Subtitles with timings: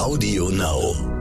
[0.00, 1.19] Audio Now.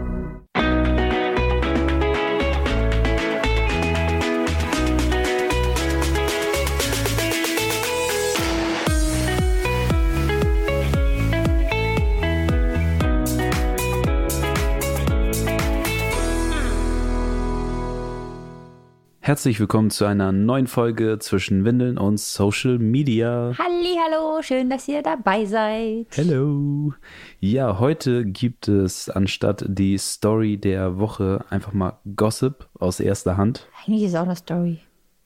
[19.30, 23.54] Herzlich willkommen zu einer neuen Folge zwischen Windeln und Social Media.
[23.60, 26.08] Hallo, schön, dass ihr dabei seid.
[26.16, 26.96] Hello.
[27.40, 33.68] Ja, heute gibt es anstatt die Story der Woche einfach mal Gossip aus erster Hand.
[33.86, 34.80] Eigentlich ist es auch eine Story.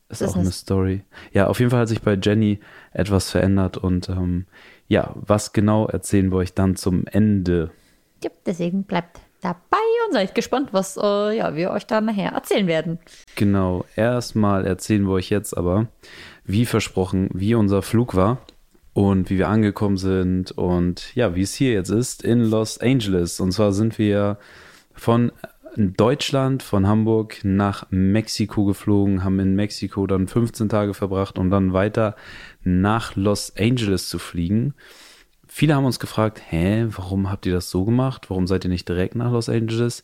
[0.09, 1.03] Ist auch ist eine eine- Story.
[1.31, 2.59] Ja, auf jeden Fall hat sich bei Jenny
[2.91, 4.47] etwas verändert und ähm,
[4.89, 7.71] ja, was genau erzählen wir euch dann zum Ende.
[8.21, 12.67] Ja, deswegen bleibt dabei und seid gespannt, was äh, ja, wir euch dann nachher erzählen
[12.67, 12.99] werden.
[13.35, 15.87] Genau, erstmal erzählen wir euch jetzt aber,
[16.45, 18.39] wie versprochen, wie unser Flug war
[18.93, 23.39] und wie wir angekommen sind und ja, wie es hier jetzt ist in Los Angeles.
[23.39, 24.37] Und zwar sind wir
[24.93, 25.31] von
[25.75, 31.73] Deutschland, von Hamburg nach Mexiko geflogen, haben in Mexiko dann 15 Tage verbracht, um dann
[31.73, 32.15] weiter
[32.63, 34.75] nach Los Angeles zu fliegen.
[35.55, 38.31] Viele haben uns gefragt, hä, warum habt ihr das so gemacht?
[38.31, 40.03] Warum seid ihr nicht direkt nach Los Angeles?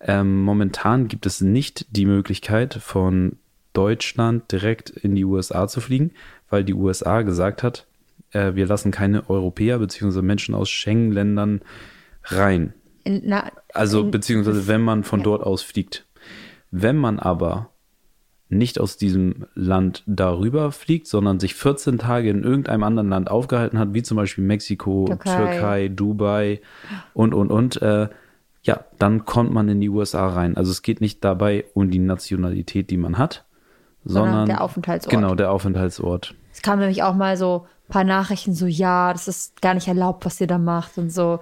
[0.00, 3.36] Ähm, momentan gibt es nicht die Möglichkeit, von
[3.74, 6.10] Deutschland direkt in die USA zu fliegen,
[6.50, 7.86] weil die USA gesagt hat,
[8.32, 10.20] äh, wir lassen keine Europäer bzw.
[10.20, 11.60] Menschen aus Schengen-Ländern
[12.24, 12.74] rein.
[13.04, 15.24] In, na, Also in, beziehungsweise wenn man von ja.
[15.24, 16.06] dort aus fliegt.
[16.72, 17.70] Wenn man aber
[18.50, 23.78] nicht aus diesem Land darüber fliegt, sondern sich 14 Tage in irgendeinem anderen Land aufgehalten
[23.78, 25.36] hat, wie zum Beispiel Mexiko, Türkei.
[25.36, 26.60] Türkei, Dubai
[27.12, 28.08] und, und, und, äh,
[28.62, 30.56] ja, dann kommt man in die USA rein.
[30.56, 33.44] Also es geht nicht dabei um die Nationalität, die man hat,
[34.04, 35.14] Sondern sondern, der Aufenthaltsort.
[35.14, 36.34] Genau, der Aufenthaltsort.
[36.52, 39.88] es kamen nämlich auch mal so ein paar Nachrichten, so, ja, das ist gar nicht
[39.88, 41.40] erlaubt, was ihr da macht und so.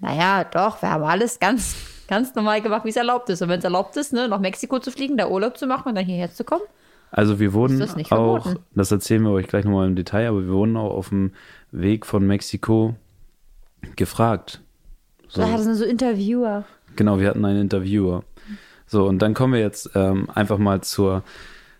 [0.00, 1.76] Naja, doch, wir haben alles ganz,
[2.10, 3.40] ganz normal gemacht, wie es erlaubt ist.
[3.40, 5.94] Und wenn es erlaubt ist, ne, nach Mexiko zu fliegen, da Urlaub zu machen und
[5.94, 6.62] dann hierher zu kommen,
[7.10, 8.06] Also wir wurden das auch,
[8.42, 8.56] verboten?
[8.74, 11.32] das erzählen wir euch gleich nochmal im Detail, aber wir wurden auch auf dem
[11.72, 12.94] Weg von Mexiko
[13.96, 14.60] gefragt.
[15.28, 16.64] So, da hatten so Interviewer.
[16.96, 18.24] genau, wir hatten einen Interviewer.
[18.86, 21.22] So, und dann kommen wir jetzt ähm, einfach mal zur,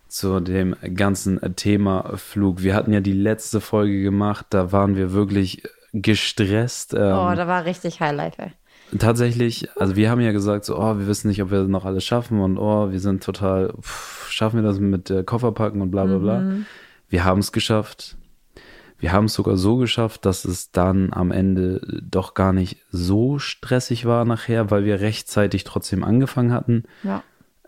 [0.07, 2.61] zu dem ganzen Thema Flug.
[2.63, 5.63] Wir hatten ja die letzte Folge gemacht, da waren wir wirklich
[5.93, 6.93] gestresst.
[6.93, 8.51] Ähm, Oh, da war richtig Highlight, ey.
[8.97, 12.03] Tatsächlich, also wir haben ja gesagt, so, oh, wir wissen nicht, ob wir noch alles
[12.03, 16.05] schaffen und oh, wir sind total, pff, schaffen wir das mit äh, Kofferpacken und bla
[16.05, 16.43] bla bla.
[17.07, 18.17] Wir haben es geschafft.
[18.97, 23.39] Wir haben es sogar so geschafft, dass es dann am Ende doch gar nicht so
[23.39, 26.83] stressig war nachher, weil wir rechtzeitig trotzdem angefangen hatten.
[27.01, 27.23] Ja.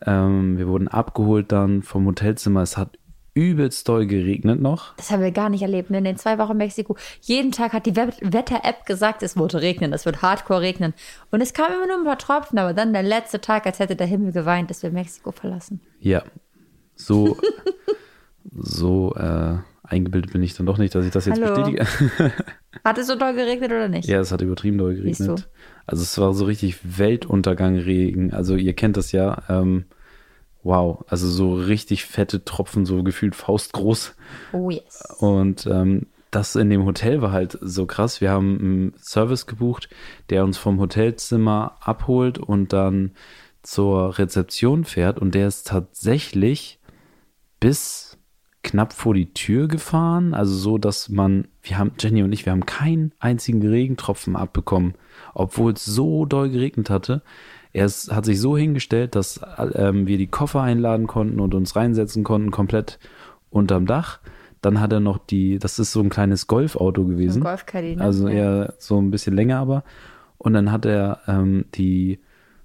[0.06, 2.62] Ähm, wir wurden abgeholt dann vom Hotelzimmer.
[2.62, 3.00] Es hat
[3.33, 4.95] übelst doll geregnet noch.
[4.95, 5.89] Das haben wir gar nicht erlebt.
[5.89, 5.97] ne?
[5.97, 6.95] In den zwei Wochen Mexiko.
[7.21, 10.94] Jeden Tag hat die Wetter-App gesagt, es wird regnen, es wird hardcore regnen.
[11.31, 13.95] Und es kam immer nur ein paar Tropfen, aber dann der letzte Tag, als hätte
[13.95, 15.79] der Himmel geweint, dass wir Mexiko verlassen.
[15.99, 16.23] Ja,
[16.95, 17.38] so,
[18.51, 21.55] so äh, eingebildet bin ich dann doch nicht, dass ich das jetzt Hallo.
[21.55, 21.88] bestätige.
[22.83, 24.07] Hat es so doll geregnet oder nicht?
[24.07, 25.47] Ja, es hat übertrieben doll geregnet.
[25.85, 28.33] Also es war so richtig Weltuntergangregen.
[28.33, 29.44] Also ihr kennt das ja.
[29.47, 29.85] Ähm,
[30.63, 34.16] wow, also so richtig fette Tropfen, so gefühlt faustgroß.
[34.53, 35.03] Oh yes.
[35.19, 38.22] Und ähm, das in dem Hotel war halt so krass.
[38.22, 39.90] Wir haben einen Service gebucht,
[40.29, 43.12] der uns vom Hotelzimmer abholt und dann
[43.62, 45.19] zur Rezeption fährt.
[45.19, 46.80] Und der ist tatsächlich
[47.59, 48.18] bis
[48.63, 50.34] knapp vor die Tür gefahren.
[50.34, 54.95] Also so, dass man, wir haben, Jenny und ich, wir haben keinen einzigen Regentropfen abbekommen,
[55.34, 57.22] obwohl es so doll geregnet hatte.
[57.73, 59.41] Er ist, hat sich so hingestellt, dass
[59.73, 63.00] ähm, wir die Koffer einladen konnten und uns reinsetzen konnten, komplett
[63.50, 64.19] unterm Dach.
[64.61, 67.41] Dann hat er noch die, das ist so ein kleines Golfauto gewesen.
[67.44, 68.03] Golfcaddy, ne?
[68.03, 69.83] Also eher so ein bisschen länger aber.
[70.38, 72.19] Und dann hat er ähm, die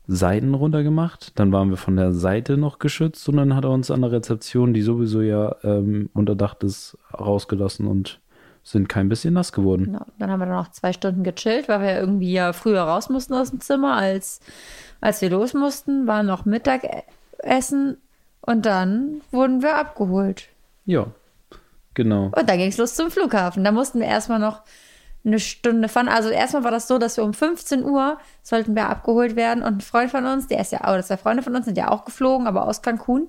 [0.07, 1.39] Seiten runtergemacht.
[1.39, 4.13] Dann waren wir von der Seite noch geschützt und dann hat er uns an der
[4.13, 8.21] Rezeption, die sowieso ja ähm, unter Dach ist, rausgelassen und
[8.71, 9.85] sind kein bisschen nass geworden.
[9.85, 10.05] Genau.
[10.19, 13.35] Dann haben wir dann noch zwei Stunden gechillt, weil wir irgendwie ja früher raus mussten
[13.35, 14.41] aus dem Zimmer, als,
[15.01, 17.97] als wir los mussten, war noch Mittagessen
[18.43, 20.49] und dann wurden wir abgeholt.
[20.85, 21.07] Ja,
[21.95, 22.31] genau.
[22.37, 23.65] Und dann ging es los zum Flughafen.
[23.65, 24.63] Da mussten wir erstmal noch
[25.25, 26.09] eine Stunde fahren.
[26.09, 29.79] Also erstmal war das so, dass wir um 15 Uhr sollten wir abgeholt werden und
[29.79, 32.05] ein Freund von uns, der ist ja, oder zwei Freunde von uns sind ja auch
[32.05, 33.29] geflogen, aber aus Cancun.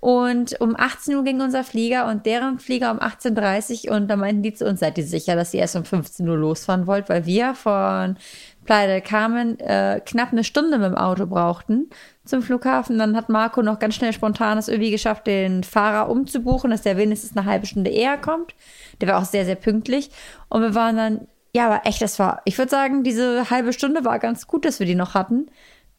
[0.00, 4.16] Und um 18 Uhr ging unser Flieger und deren Flieger um 18.30 Uhr und da
[4.16, 7.10] meinten die zu uns, seid ihr sicher, dass ihr erst um 15 Uhr losfahren wollt,
[7.10, 8.16] weil wir von
[8.64, 11.90] Playa del Carmen äh, knapp eine Stunde mit dem Auto brauchten
[12.24, 12.98] zum Flughafen.
[12.98, 16.96] Dann hat Marco noch ganz schnell spontan es irgendwie geschafft, den Fahrer umzubuchen, dass der
[16.96, 18.54] wenigstens eine halbe Stunde eher kommt.
[19.00, 20.10] Der war auch sehr, sehr pünktlich.
[20.48, 24.04] Und wir waren dann Ja, aber echt, das war, ich würde sagen, diese halbe Stunde
[24.04, 25.50] war ganz gut, dass wir die noch hatten.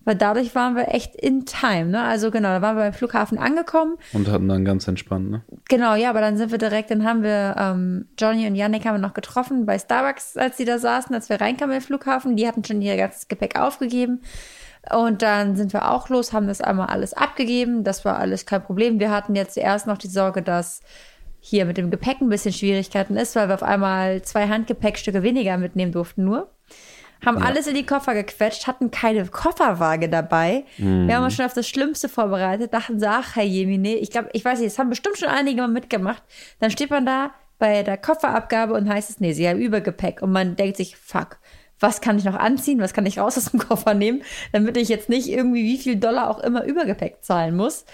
[0.04, 2.02] Weil dadurch waren wir echt in time, ne?
[2.02, 3.98] Also genau, da waren wir beim Flughafen angekommen.
[4.14, 5.44] Und hatten dann ganz entspannt, ne?
[5.70, 8.96] Genau, ja, aber dann sind wir direkt, dann haben wir ähm, Johnny und Yannick haben
[8.96, 12.36] wir noch getroffen bei Starbucks, als sie da saßen, als wir reinkamen im Flughafen.
[12.36, 14.22] Die hatten schon ihr ganzes Gepäck aufgegeben.
[14.92, 17.84] Und dann sind wir auch los, haben das einmal alles abgegeben.
[17.84, 19.00] Das war alles kein Problem.
[19.00, 20.82] Wir hatten jetzt zuerst noch die Sorge, dass
[21.42, 25.58] hier mit dem Gepäck ein bisschen Schwierigkeiten ist, weil wir auf einmal zwei Handgepäckstücke weniger
[25.58, 26.50] mitnehmen durften nur.
[27.26, 27.46] Haben Ja.
[27.46, 30.64] alles in die Koffer gequetscht, hatten keine Kofferwaage dabei.
[30.78, 34.30] Wir haben uns schon auf das Schlimmste vorbereitet, dachten so, ach, Herr Jemine, ich glaube,
[34.34, 36.24] ich weiß nicht, es haben bestimmt schon einige mal mitgemacht.
[36.60, 40.22] Dann steht man da bei der Kofferabgabe und heißt es, nee, sie haben Übergepäck.
[40.24, 41.38] Und man denkt sich, fuck,
[41.80, 44.90] was kann ich noch anziehen, was kann ich raus aus dem Koffer nehmen, damit ich
[44.90, 47.86] jetzt nicht irgendwie wie viel Dollar auch immer Übergepäck zahlen muss.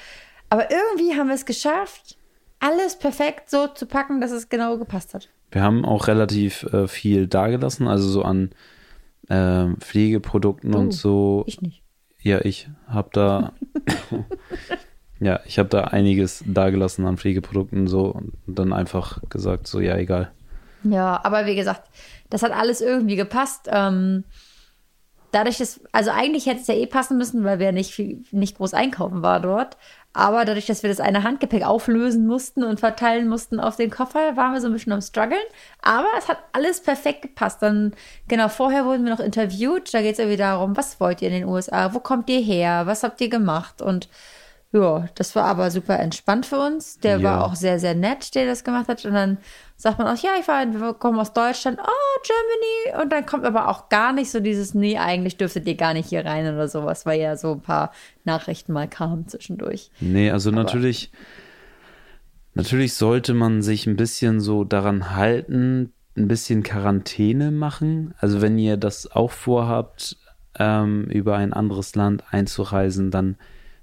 [0.49, 2.16] Aber irgendwie haben wir es geschafft,
[2.59, 5.29] alles perfekt so zu packen, dass es genau gepasst hat.
[5.51, 8.51] Wir haben auch relativ äh, viel dagelassen, also so an
[9.29, 11.43] ähm, Pflegeprodukten Oh, und so.
[11.47, 11.83] Ich nicht.
[12.21, 13.53] Ja, ich habe da
[15.19, 19.95] ja, ich habe da einiges dagelassen an Pflegeprodukten so und dann einfach gesagt so ja
[19.97, 20.31] egal.
[20.83, 21.89] Ja, aber wie gesagt,
[22.29, 23.67] das hat alles irgendwie gepasst.
[23.71, 24.23] Ähm,
[25.31, 27.99] dadurch, dass, also eigentlich hätte es ja eh passen müssen, weil wir nicht
[28.31, 29.77] nicht groß einkaufen war dort.
[30.13, 34.35] Aber dadurch, dass wir das eine Handgepäck auflösen mussten und verteilen mussten auf den Koffer,
[34.35, 35.39] waren wir so ein bisschen am struggeln.
[35.83, 37.61] Aber es hat alles perfekt gepasst.
[37.61, 37.93] Dann,
[38.27, 39.93] genau, vorher wurden wir noch interviewt.
[39.93, 41.93] Da geht es irgendwie darum, was wollt ihr in den USA?
[41.93, 42.87] Wo kommt ihr her?
[42.87, 43.81] Was habt ihr gemacht?
[43.81, 44.09] Und
[44.73, 46.99] ja, das war aber super entspannt für uns.
[46.99, 47.23] Der Ja.
[47.23, 49.03] war auch sehr, sehr nett, der das gemacht hat.
[49.05, 49.37] Und dann
[49.77, 53.03] sagt man auch, ja, ich war, wir kommen aus Deutschland, oh, Germany.
[53.03, 56.09] Und dann kommt aber auch gar nicht so dieses, nee, eigentlich dürftet ihr gar nicht
[56.09, 57.91] hier rein oder sowas, weil ja so ein paar
[58.25, 59.89] Nachrichten mal kamen zwischendurch.
[59.99, 61.11] Nee, also natürlich
[62.53, 68.13] natürlich sollte man sich ein bisschen so daran halten, ein bisschen Quarantäne machen.
[68.17, 70.17] Also wenn ihr das auch vorhabt,
[70.59, 73.37] ähm, über ein anderes Land einzureisen, dann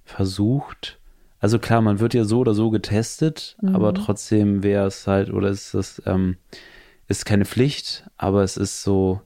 [0.04, 0.98] versucht.
[1.40, 5.48] Also klar, man wird ja so oder so getestet, aber trotzdem wäre es halt, oder
[5.48, 6.36] ist das, ähm,
[7.08, 9.20] ist keine Pflicht, aber es ist so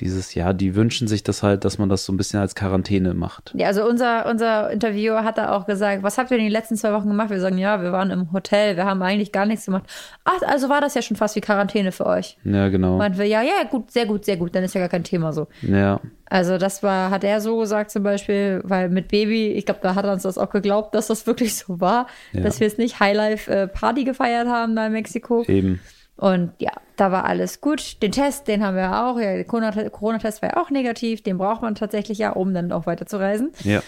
[0.00, 3.14] dieses, ja, die wünschen sich das halt, dass man das so ein bisschen als Quarantäne
[3.14, 3.52] macht.
[3.56, 6.76] Ja, also unser, unser Interviewer hat da auch gesagt, was habt ihr in den letzten
[6.76, 7.30] zwei Wochen gemacht?
[7.30, 9.84] Wir sagen, ja, wir waren im Hotel, wir haben eigentlich gar nichts gemacht.
[10.24, 12.36] Ach, also war das ja schon fast wie Quarantäne für euch.
[12.44, 12.96] Ja, genau.
[12.98, 15.32] Meinten wir, ja, ja, gut, sehr gut, sehr gut, dann ist ja gar kein Thema
[15.32, 15.46] so.
[15.62, 19.80] Ja, Also das war, hat er so gesagt zum Beispiel, weil mit Baby, ich glaube,
[19.82, 22.40] da hat er uns das auch geglaubt, dass das wirklich so war, Ja.
[22.40, 25.44] dass wir jetzt nicht Highlife äh, Party gefeiert haben da in Mexiko.
[25.46, 25.78] eben.
[26.16, 28.00] Und ja, da war alles gut.
[28.02, 29.18] Den Test, den haben wir auch.
[29.18, 31.22] Ja, Corona-Test war ja auch negativ.
[31.22, 33.52] Den braucht man tatsächlich ja, um dann auch weiter zu reisen.
[33.64, 33.82] Ja.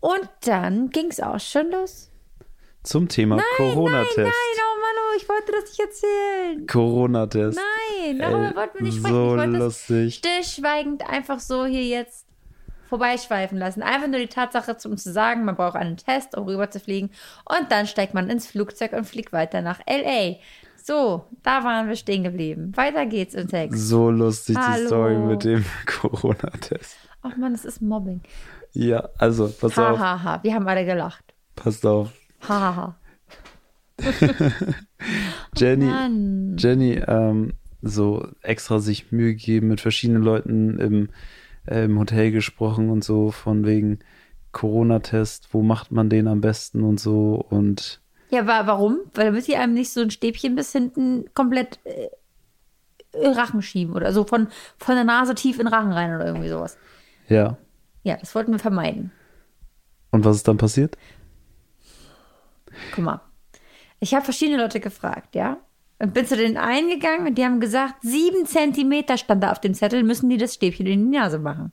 [0.00, 2.10] Und dann ging es auch schon los.
[2.82, 4.16] Zum Thema Corona-Test.
[4.16, 6.66] Nein, oh Mann, oh, ich wollte das nicht erzählen.
[6.66, 7.58] Corona-Test.
[7.58, 9.14] Nein, darüber wollten wir nicht sprechen.
[9.14, 10.14] so ich wollte das lustig.
[10.16, 12.26] stillschweigend einfach so hier jetzt
[12.88, 13.82] vorbeischweifen lassen.
[13.82, 17.10] Einfach nur die Tatsache, um zu sagen, man braucht einen Test, um rüber zu fliegen.
[17.44, 20.36] Und dann steigt man ins Flugzeug und fliegt weiter nach L.A.
[20.84, 22.72] So, da waren wir stehen geblieben.
[22.76, 23.78] Weiter geht's im Text.
[23.88, 24.86] So lustig die Hallo.
[24.86, 26.96] Story mit dem Corona-Test.
[27.22, 28.20] Ach man, das ist Mobbing.
[28.72, 30.40] Ja, also, pass Ha, auf, ha, ha.
[30.42, 31.22] Wir haben alle gelacht.
[31.54, 32.12] passt auf.
[32.48, 32.96] Ha, ha, ha.
[35.56, 36.56] Jenny, Mann.
[36.58, 37.52] Jenny, ähm,
[37.82, 41.08] so extra sich Mühe gegeben, mit verschiedenen Leuten im,
[41.66, 44.00] äh, im Hotel gesprochen und so, von wegen
[44.50, 48.01] Corona-Test, wo macht man den am besten und so und
[48.32, 49.00] Ja, wa warum?
[49.14, 52.08] Weil damit sie einem nicht so ein Stäbchen bis hinten komplett äh,
[53.12, 54.48] in Rachen schieben oder so von,
[54.78, 56.78] von der Nase tief in den Rachen rein oder irgendwie sowas.
[57.28, 57.56] ja.
[58.04, 59.12] Ja, das wollten wir vermeiden.
[60.10, 60.98] Und was ist dann passiert?
[62.92, 63.20] Guck mal.
[64.00, 65.58] Ich habe verschiedene Leute gefragt, ja?
[66.00, 69.74] Und bin zu den eingegangen und die haben gesagt, sieben Zentimeter stand da auf dem
[69.74, 71.70] Zettel, müssen die das Stäbchen in die Nase machen.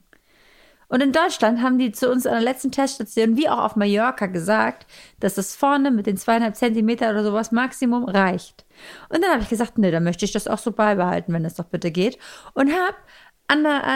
[0.90, 4.26] Und in Deutschland haben die zu uns an der letzten Teststation, wie auch auf Mallorca,
[4.26, 4.86] gesagt,
[5.20, 8.66] dass das vorne mit den zweieinhalb Zentimeter oder sowas Maximum reicht.
[9.08, 11.54] Und dann habe ich gesagt, nee, dann möchte ich das auch so beibehalten, wenn es
[11.54, 12.18] doch bitte geht.
[12.54, 12.96] Und habe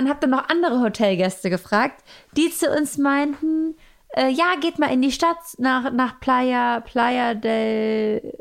[0.09, 2.03] hab dann noch andere Hotelgäste gefragt,
[2.37, 3.75] die zu uns meinten,
[4.17, 8.33] äh, ja, geht mal in die Stadt nach, nach Playa, Playa del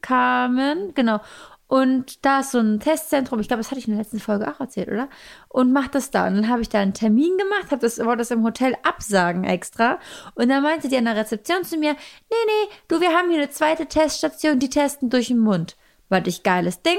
[0.00, 1.20] Carmen, genau.
[1.68, 4.50] Und da ist so ein Testzentrum, ich glaube, das hatte ich in der letzten Folge
[4.50, 5.10] auch erzählt, oder?
[5.48, 6.26] Und macht das da.
[6.26, 9.44] Und dann habe ich da einen Termin gemacht, habe das, wollte das im Hotel absagen
[9.44, 9.98] extra.
[10.34, 13.38] Und dann meinte die an der Rezeption zu mir, nee, nee, du, wir haben hier
[13.38, 15.76] eine zweite Teststation, die testen durch den Mund.
[16.08, 16.98] Warte ich, geiles Ding.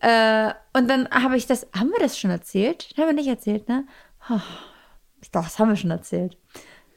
[0.00, 2.94] Äh, und dann habe ich das, haben wir das schon erzählt?
[2.96, 3.86] Haben wir nicht erzählt, ne?
[4.30, 4.40] Oh,
[5.30, 6.38] doch, das haben wir schon erzählt.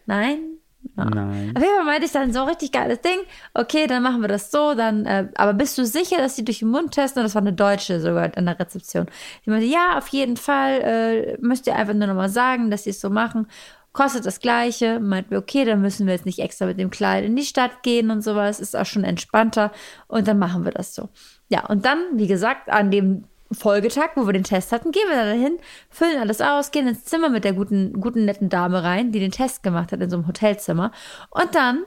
[0.05, 0.58] Nein,
[0.97, 1.05] Ja.
[1.05, 1.53] Nein.
[1.55, 3.19] Auf jeden Fall meinte ich dann so richtig geiles Ding.
[3.53, 4.73] Okay, dann machen wir das so.
[4.73, 7.21] Dann, äh, aber bist du sicher, dass sie durch den Mund testen?
[7.21, 9.07] Und das war eine Deutsche sogar in der Rezeption.
[9.45, 10.81] Die meinte, ja, auf jeden Fall.
[10.81, 13.47] Äh, müsst ihr einfach nur nochmal sagen, dass sie es so machen.
[13.91, 14.99] Kostet das Gleiche.
[14.99, 17.83] Meint mir, okay, dann müssen wir jetzt nicht extra mit dem Kleid in die Stadt
[17.83, 18.59] gehen und sowas.
[18.59, 19.71] Ist auch schon entspannter.
[20.07, 21.09] Und dann machen wir das so.
[21.49, 25.15] Ja, und dann, wie gesagt, an dem Folgetag, wo wir den Test hatten, gehen wir
[25.15, 25.57] da dahin,
[25.89, 29.31] füllen alles aus, gehen ins Zimmer mit der guten, guten, netten Dame rein, die den
[29.31, 30.91] Test gemacht hat in so einem Hotelzimmer.
[31.31, 31.83] Und dann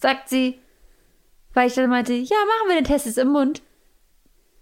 [0.00, 0.60] sagt sie,
[1.52, 3.62] weil ich dann meinte, ja, machen wir den Test jetzt im Mund.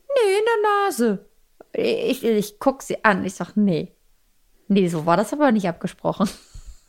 [0.08, 1.26] Nee, in der Nase.
[1.72, 3.24] Ich, ich guck sie an.
[3.24, 3.92] Ich sag, nee.
[4.68, 6.28] Nee, so war das aber nicht abgesprochen.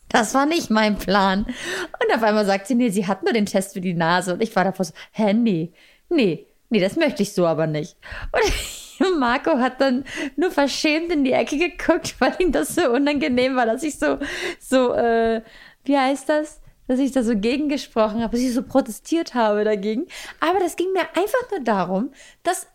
[0.10, 1.44] Das war nicht mein Plan.
[1.44, 4.36] Und auf einmal sagt sie, nee, sie hat nur den Test für die Nase.
[4.36, 5.74] Und ich war davor so, hä, nee,
[6.08, 7.98] nee, nee, das möchte ich so aber nicht.
[8.32, 8.44] Und
[9.20, 13.66] Marco hat dann nur verschämt in die Ecke geguckt, weil ihm das so unangenehm war,
[13.66, 14.18] dass ich so,
[14.60, 15.42] so, äh,
[15.86, 16.62] wie heißt das?
[16.88, 20.06] Dass ich da so gegengesprochen habe, dass ich so protestiert habe dagegen.
[20.40, 22.12] Aber das ging mir einfach nur darum,
[22.44, 22.68] dass,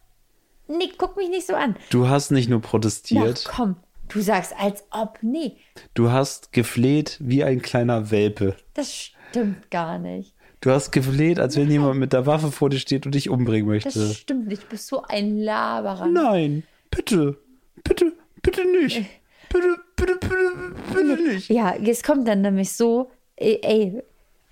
[0.66, 1.76] Nick, guck mich nicht so an.
[1.90, 3.76] Du hast nicht nur protestiert, komm,
[4.08, 5.58] du sagst, als ob, nee,
[5.94, 8.56] du hast gefleht wie ein kleiner Welpe.
[8.74, 10.34] das stimmt gar nicht.
[10.60, 13.80] Du hast gefleht, als wenn jemand mit der Waffe vor dir steht und dich umbringen
[13.80, 14.14] Das möchte.
[14.14, 14.64] stimmt nicht.
[14.64, 16.06] Du bist so ein Laberer.
[16.06, 17.36] Nein, bitte,
[17.84, 18.12] bitte,
[18.42, 19.04] bitte nicht.
[19.50, 21.48] Bitte, bitte, bitte, bitte nicht.
[21.48, 24.02] Ja, es kommt dann nämlich so, ey, ey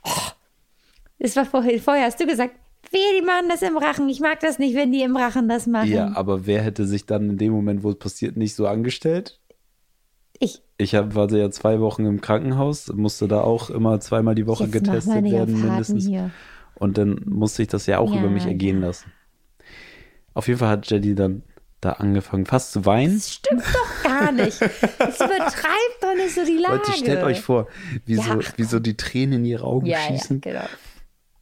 [0.05, 0.11] oh,
[1.19, 2.55] es war vorher, vorher hast du gesagt,
[2.91, 4.09] wehe, die machen das im Rachen.
[4.09, 5.91] Ich mag das nicht, wenn die im Rachen das machen.
[5.91, 9.41] Ja, aber wer hätte sich dann in dem Moment, wo es passiert, nicht so angestellt?
[10.40, 14.47] Ich, Ich hab, war ja zwei Wochen im Krankenhaus, musste da auch immer zweimal die
[14.47, 16.07] Woche jetzt getestet werden, mindestens.
[16.07, 16.31] hier.
[16.75, 18.88] Und dann musste ich das ja auch Ja, über mich ergehen ja.
[18.88, 19.12] lassen.
[20.35, 21.43] Auf jeden Fall hat Jenny dann
[21.81, 23.14] da angefangen, fast zu weinen.
[23.14, 24.61] Das stimmt doch gar nicht.
[24.61, 26.76] Das übertreibt doch nicht so die Lage.
[26.76, 27.69] Leute, stellt euch vor,
[28.05, 28.23] wie, Ja.
[28.23, 30.64] so, wie so die Tränen in ihre Augen Ja, ja, schießen genau.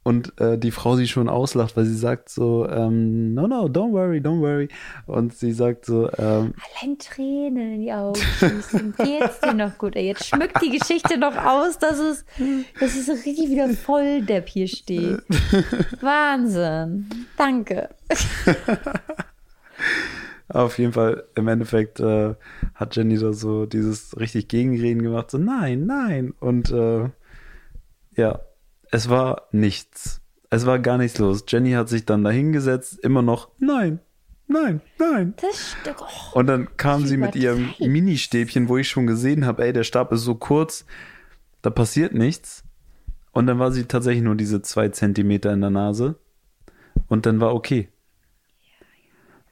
[0.05, 3.91] Und äh, die Frau sie schon auslacht, weil sie sagt so, ähm, no, no, don't
[3.91, 4.69] worry, don't worry.
[5.07, 8.93] Und sie sagt so, ähm, Allein Tränen in die Augen schießen.
[8.97, 9.95] Geht's dir noch gut?
[9.95, 12.23] Ey, Jetzt schmückt die Geschichte noch aus, dass es,
[12.79, 15.23] dass es so richtig wieder Volldepp hier steht.
[16.01, 17.09] Wahnsinn.
[17.35, 17.89] Danke.
[20.49, 22.35] Auf jeden Fall, im Endeffekt äh,
[22.75, 26.35] hat Jenny da so dieses richtig Gegenreden gemacht, so nein, nein.
[26.39, 27.09] Und äh,
[28.15, 28.39] ja,
[28.95, 30.21] es war nichts.
[30.49, 31.43] Es war gar nichts los.
[31.49, 33.99] Jenny hat sich dann da hingesetzt, immer noch, nein,
[34.47, 35.33] nein, nein.
[35.41, 35.97] Das stimmt.
[35.99, 37.87] Oh, Und dann kam sie mit ihrem übertreib's.
[37.87, 40.85] Ministäbchen, wo ich schon gesehen habe, ey, der Stab ist so kurz,
[41.61, 42.63] da passiert nichts.
[43.33, 46.15] Und dann war sie tatsächlich nur diese zwei Zentimeter in der Nase.
[47.09, 47.89] Und dann war okay.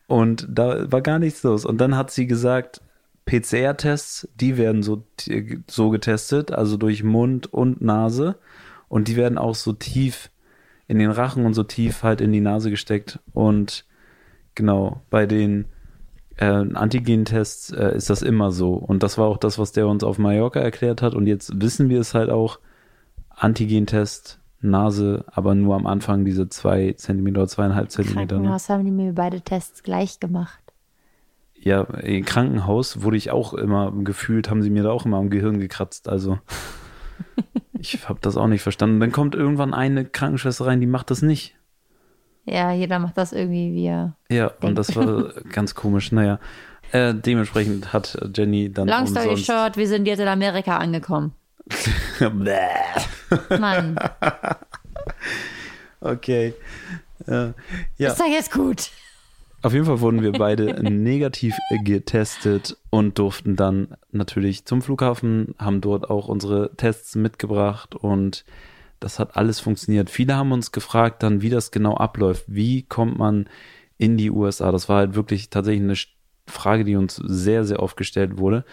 [0.08, 1.66] Und da war gar nichts los.
[1.66, 2.80] Und dann hat sie gesagt,
[3.26, 5.04] PCR-Tests, die werden so,
[5.70, 8.38] so getestet, also durch Mund und Nase.
[8.94, 10.30] Und die werden auch so tief
[10.88, 13.18] in den Rachen und so tief halt in die Nase gesteckt.
[13.34, 13.86] Und
[14.54, 15.66] genau, bei den
[16.38, 18.76] äh, Antigen-Tests äh, ist das immer so.
[18.76, 21.16] Und das war auch das, was der uns auf Mallorca erklärt hat.
[21.16, 22.60] Und jetzt wissen wir es halt auch.
[23.32, 28.36] Antigen-Test, Nase, aber nur am Anfang diese zwei Zentimeter oder zweieinhalb Zentimeter.
[28.36, 28.42] Ne?
[28.42, 30.62] Krankenhaus haben die mir beide Tests gleich gemacht.
[31.60, 35.32] Ja, im Krankenhaus wurde ich auch immer gefühlt, haben sie mir da auch immer am
[35.32, 36.08] Gehirn gekratzt.
[36.08, 36.38] Also
[37.84, 39.00] ich habe das auch nicht verstanden.
[39.00, 41.56] Dann kommt irgendwann eine Krankenschwester rein, die macht das nicht.
[42.46, 44.16] Ja, jeder macht das irgendwie wie er.
[44.30, 46.12] Ja, und das war ganz komisch.
[46.12, 46.40] Naja,
[46.92, 49.46] äh, dementsprechend hat Jenny dann Long story umsonst...
[49.46, 51.34] short, wir sind jetzt in Amerika angekommen.
[53.60, 53.98] Mann,
[56.02, 56.54] okay.
[57.26, 57.52] Äh,
[57.98, 58.12] ja.
[58.12, 58.92] ist doch jetzt gut.
[59.64, 61.56] Auf jeden Fall wurden wir beide negativ
[61.86, 68.44] getestet und durften dann natürlich zum Flughafen, haben dort auch unsere Tests mitgebracht und
[69.00, 70.10] das hat alles funktioniert.
[70.10, 72.44] Viele haben uns gefragt dann, wie das genau abläuft.
[72.48, 73.48] Wie kommt man
[73.98, 74.74] in die USA?
[74.74, 75.96] Das war halt wirklich tatsächlich eine
[76.46, 78.66] Frage, die uns sehr, sehr oft gestellt wurde.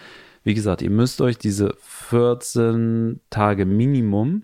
[0.43, 4.43] Wie gesagt, ihr müsst euch diese 14 Tage Minimum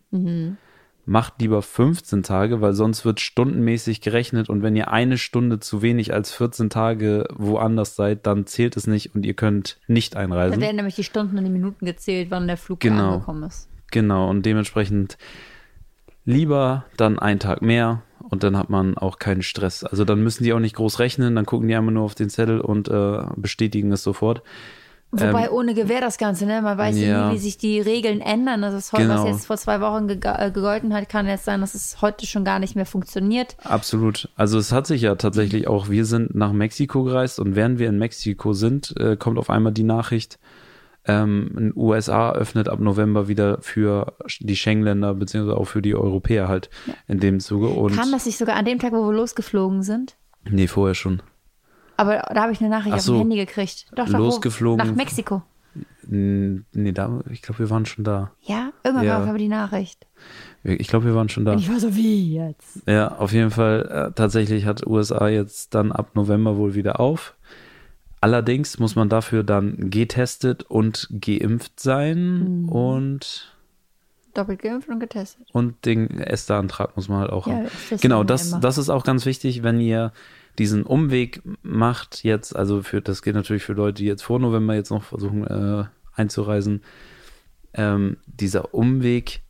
[1.10, 5.82] macht lieber 15 Tage, weil sonst wird stundenmäßig gerechnet und wenn ihr eine Stunde zu
[5.82, 10.20] wenig als 14 Tage woanders seid, dann zählt es nicht und ihr könnt nicht Da
[10.20, 10.60] einreisen.
[10.62, 13.14] werden nämlich die Stunden und die Minuten gezählt, wann der Flug Genau.
[13.14, 13.70] angekommen ist.
[13.92, 15.18] Genau, und dementsprechend
[16.26, 19.84] lieber dann einen Tag mehr und dann hat man auch keinen Stress.
[19.86, 22.30] Also dann müssen die auch nicht groß rechnen, dann gucken die einmal nur auf den
[22.30, 24.42] Zettel und äh, bestätigen es sofort.
[25.12, 26.62] Wobei ohne Gewähr das Ganze, ne?
[26.62, 27.30] Man weiß Ähm, ja.
[27.30, 28.64] nie, wie sich die Regeln ändern.
[28.64, 29.34] Also das, heute, was Genau.
[29.34, 32.44] jetzt vor zwei Wochen gege- äh, gegolten hat, kann jetzt sein, dass es heute schon
[32.44, 33.56] gar nicht mehr funktioniert.
[33.64, 34.30] Absolut.
[34.36, 37.88] Also es hat sich ja tatsächlich auch, wir sind nach Mexiko gereist und während wir
[37.88, 40.40] in Mexiko sind, äh, kommt auf einmal die Nachricht,
[41.10, 44.12] Ähm, USA öffnet ab November wieder für
[44.42, 46.70] die Schengen-Länder beziehungsweise auch für die Europäer halt
[47.08, 47.68] in dem Zuge.
[47.70, 50.18] Und Kam das nicht sogar an dem Tag, wo wir losgeflogen sind?
[50.50, 51.22] nee, vorher schon.
[51.98, 53.14] Aber da habe ich eine Nachricht Ach auf so.
[53.14, 53.88] dem Handy gekriegt.
[53.96, 54.86] Doch, doch, Losgeflogen.
[54.88, 55.42] Nach Mexiko.
[56.10, 58.32] Nee, da, ich glaube, wir waren schon da.
[58.42, 59.16] Ja, irgendwann Ja.
[59.16, 60.08] war auf aber die Nachricht.
[60.64, 61.52] Ich glaube, wir waren schon da.
[61.54, 62.82] Und ich war so, wie jetzt?
[62.88, 64.10] Ja, auf jeden Fall.
[64.10, 67.36] Äh, tatsächlich hat USA jetzt dann ab November wohl wieder auf.
[68.22, 72.70] Allerdings muss man dafür dann getestet und geimpft sein Mhm.
[72.70, 73.54] und,
[74.34, 75.48] Doppelt geimpft und getestet.
[75.54, 77.68] und den ESTA-Antrag muss man halt auch Ja, haben.
[78.02, 80.12] Genau, das, das ist auch ganz wichtig, wenn ihr
[80.60, 84.74] diesen Umweg macht jetzt, also für, das geht natürlich für Leute, die jetzt vor November
[84.76, 86.82] jetzt noch versuchen äh, einzureisen,
[87.74, 89.42] ähm, dieser Umweg,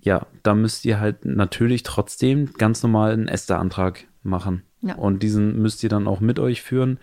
[0.00, 4.62] ja, da müsst ihr halt natürlich trotzdem ganz normal einen ESTA-Antrag machen.
[4.80, 4.94] Ja.
[4.94, 6.98] Und diesen müsst ihr dann auch mit euch führen.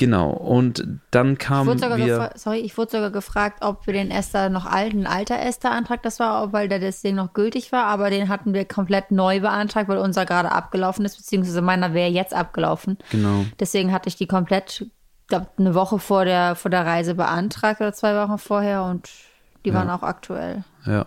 [0.00, 1.66] Genau, und dann kam
[1.98, 6.18] wir, sorry, ich wurde sogar gefragt, ob wir den Esther noch alten, alter Esther-Antrag das
[6.18, 9.98] war, weil der deswegen noch gültig war, aber den hatten wir komplett neu beantragt, weil
[9.98, 12.96] unser gerade abgelaufen ist, beziehungsweise meiner wäre jetzt abgelaufen.
[13.10, 14.86] genau, Deswegen hatte ich die komplett,
[15.26, 19.10] glaube eine Woche vor der, vor der Reise beantragt oder zwei Wochen vorher und
[19.66, 20.64] die waren auch aktuell.
[20.86, 21.04] Ja.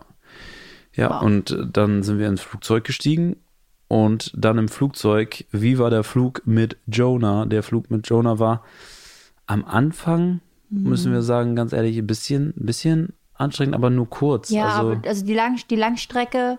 [0.95, 1.21] Ja, Wow.
[1.23, 3.37] und dann sind wir ins Flugzeug gestiegen
[3.93, 7.45] und dann im Flugzeug, wie war der Flug mit Jonah?
[7.45, 8.63] Der Flug mit Jonah war
[9.45, 10.39] am Anfang,
[10.71, 11.15] müssen Mhm.
[11.15, 14.49] wir sagen, ganz ehrlich, ein bisschen, ein bisschen anstrengend, aber nur kurz.
[14.49, 16.57] Ja, also, aber also die, Lang, die Langstrecke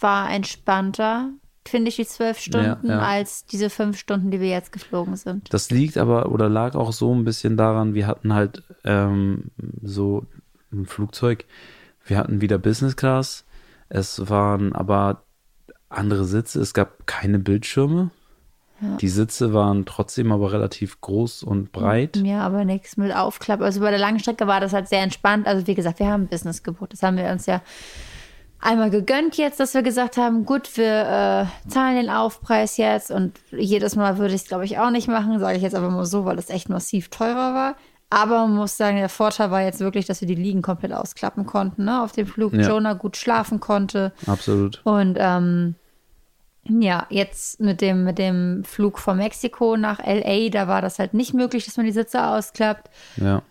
[0.00, 1.30] war entspannter,
[1.64, 2.98] finde ich, die zwölf Stunden, ja.
[2.98, 5.54] als diese fünf Stunden, die wir jetzt geflogen sind.
[5.54, 9.52] Das liegt aber oder lag auch so ein bisschen daran, wir hatten halt ähm,
[9.84, 10.26] so
[10.72, 11.44] ein Flugzeug,
[12.04, 13.44] wir hatten wieder Business Class,
[13.88, 15.22] es waren aber
[15.94, 18.10] andere Sitze, es gab keine Bildschirme.
[19.00, 22.16] Die Sitze waren trotzdem aber relativ groß und breit.
[22.16, 23.60] Ja, aber nichts mit Aufklapp.
[23.60, 25.46] Also bei der Langstrecke war das halt sehr entspannt.
[25.46, 26.92] Also wie gesagt, wir haben Business gebucht.
[26.92, 27.62] Das haben wir uns ja
[28.58, 33.38] einmal gegönnt jetzt, dass wir gesagt haben, gut, wir äh, zahlen den Aufpreis jetzt und
[33.52, 36.04] jedes Mal würde ich es, glaube ich, auch nicht machen, sage ich jetzt aber mal
[36.04, 37.76] so, weil es echt massiv teurer war.
[38.10, 41.46] Aber man muss sagen, der Vorteil war jetzt wirklich, dass wir die Liegen komplett ausklappen
[41.46, 42.02] konnten, ne?
[42.02, 42.68] Auf dem Flug Ja.
[42.68, 44.12] Jonah gut schlafen konnte.
[44.26, 44.80] Absolut.
[44.84, 45.76] Und ähm,
[46.68, 51.12] ja, jetzt mit dem, mit dem Flug von Mexiko nach LA, da war das halt
[51.14, 52.90] nicht möglich, dass man die Sitze ausklappt.
[53.16, 53.42] Ja.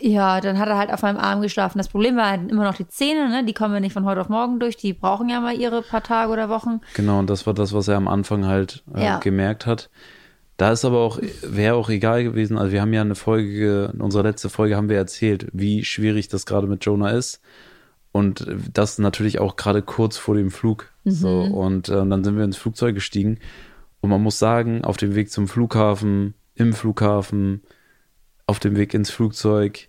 [0.00, 1.78] Ja, dann hat er halt auf meinem Arm geschlafen.
[1.78, 3.44] Das Problem war halt immer noch die Zähne, ne?
[3.44, 4.76] Die kommen ja nicht von heute auf morgen durch.
[4.76, 6.80] Die brauchen ja mal ihre paar Tage oder Wochen.
[6.94, 9.18] Genau, und das war das, was er am Anfang halt äh, Ja.
[9.18, 9.90] gemerkt hat.
[10.56, 12.58] Da ist aber auch, wäre auch egal gewesen.
[12.58, 16.28] Also wir haben ja eine Folge, in unserer letzte Folge haben wir erzählt, wie schwierig
[16.28, 17.40] das gerade mit Jonah ist.
[18.12, 20.92] Und das natürlich auch gerade kurz vor dem Flug.
[21.04, 23.38] So, und äh, dann sind wir ins Flugzeug gestiegen.
[24.00, 27.62] Und man muss sagen, auf dem Weg zum Flughafen, im Flughafen,
[28.46, 29.88] auf dem Weg ins Flugzeug,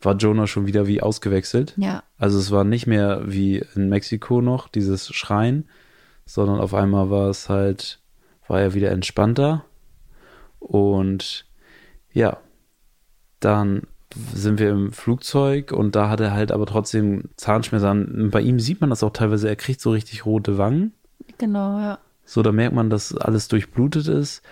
[0.00, 1.74] war Jonah schon wieder wie ausgewechselt.
[1.76, 2.02] Ja.
[2.16, 5.68] Also es war nicht mehr wie in Mexiko noch, dieses Schreien,
[6.24, 8.00] sondern auf einmal war es halt,
[8.48, 9.64] war er wieder entspannter.
[10.58, 11.46] Und
[12.12, 12.38] ja,
[13.40, 13.82] dann
[14.34, 18.30] sind wir im Flugzeug und da hat er halt aber trotzdem Zahnschmerzen.
[18.30, 20.92] Bei ihm sieht man das auch teilweise, er kriegt so richtig rote Wangen.
[21.38, 21.98] Genau, ja.
[22.24, 24.42] So, da merkt man, dass alles durchblutet ist.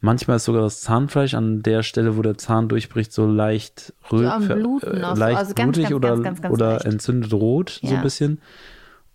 [0.00, 4.26] Manchmal ist sogar das Zahnfleisch an der Stelle, wo der Zahn durchbricht, so leicht rö-
[4.26, 5.20] am ver- Bluten äh, so.
[5.20, 6.84] leicht Also ganz, blutig ganz, oder, ganz, oder leicht.
[6.86, 7.96] entzündet rot, so Ja.
[7.98, 8.40] ein bisschen.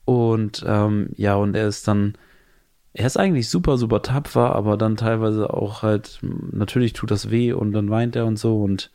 [0.06, 2.14] Und ähm, ja, und er ist dann,
[2.94, 7.52] er ist eigentlich super, super tapfer, aber dann teilweise auch halt, natürlich tut das weh
[7.52, 8.62] und dann weint er und so.
[8.64, 8.90] Und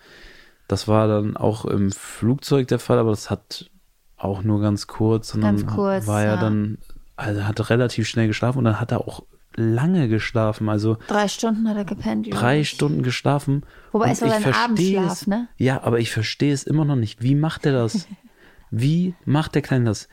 [0.72, 3.70] das war dann auch im Flugzeug der Fall, aber das hat
[4.16, 5.35] auch nur ganz kurz.
[5.35, 6.40] Und Ganz dann kurz, war er ja.
[6.40, 6.78] dann,
[7.14, 9.22] also hat relativ schnell geschlafen und dann hat er auch
[9.54, 10.70] lange geschlafen.
[10.70, 12.28] Also Drei Stunden hat er gepennt.
[12.30, 12.70] drei ich.
[12.70, 13.64] Stunden geschlafen.
[13.90, 15.48] Wobei es war sein Abendschlaf, ne?
[15.58, 17.22] Ja, aber ich verstehe es immer noch nicht.
[17.22, 18.08] Wie macht er das?
[18.70, 20.08] Wie macht der Kleine das?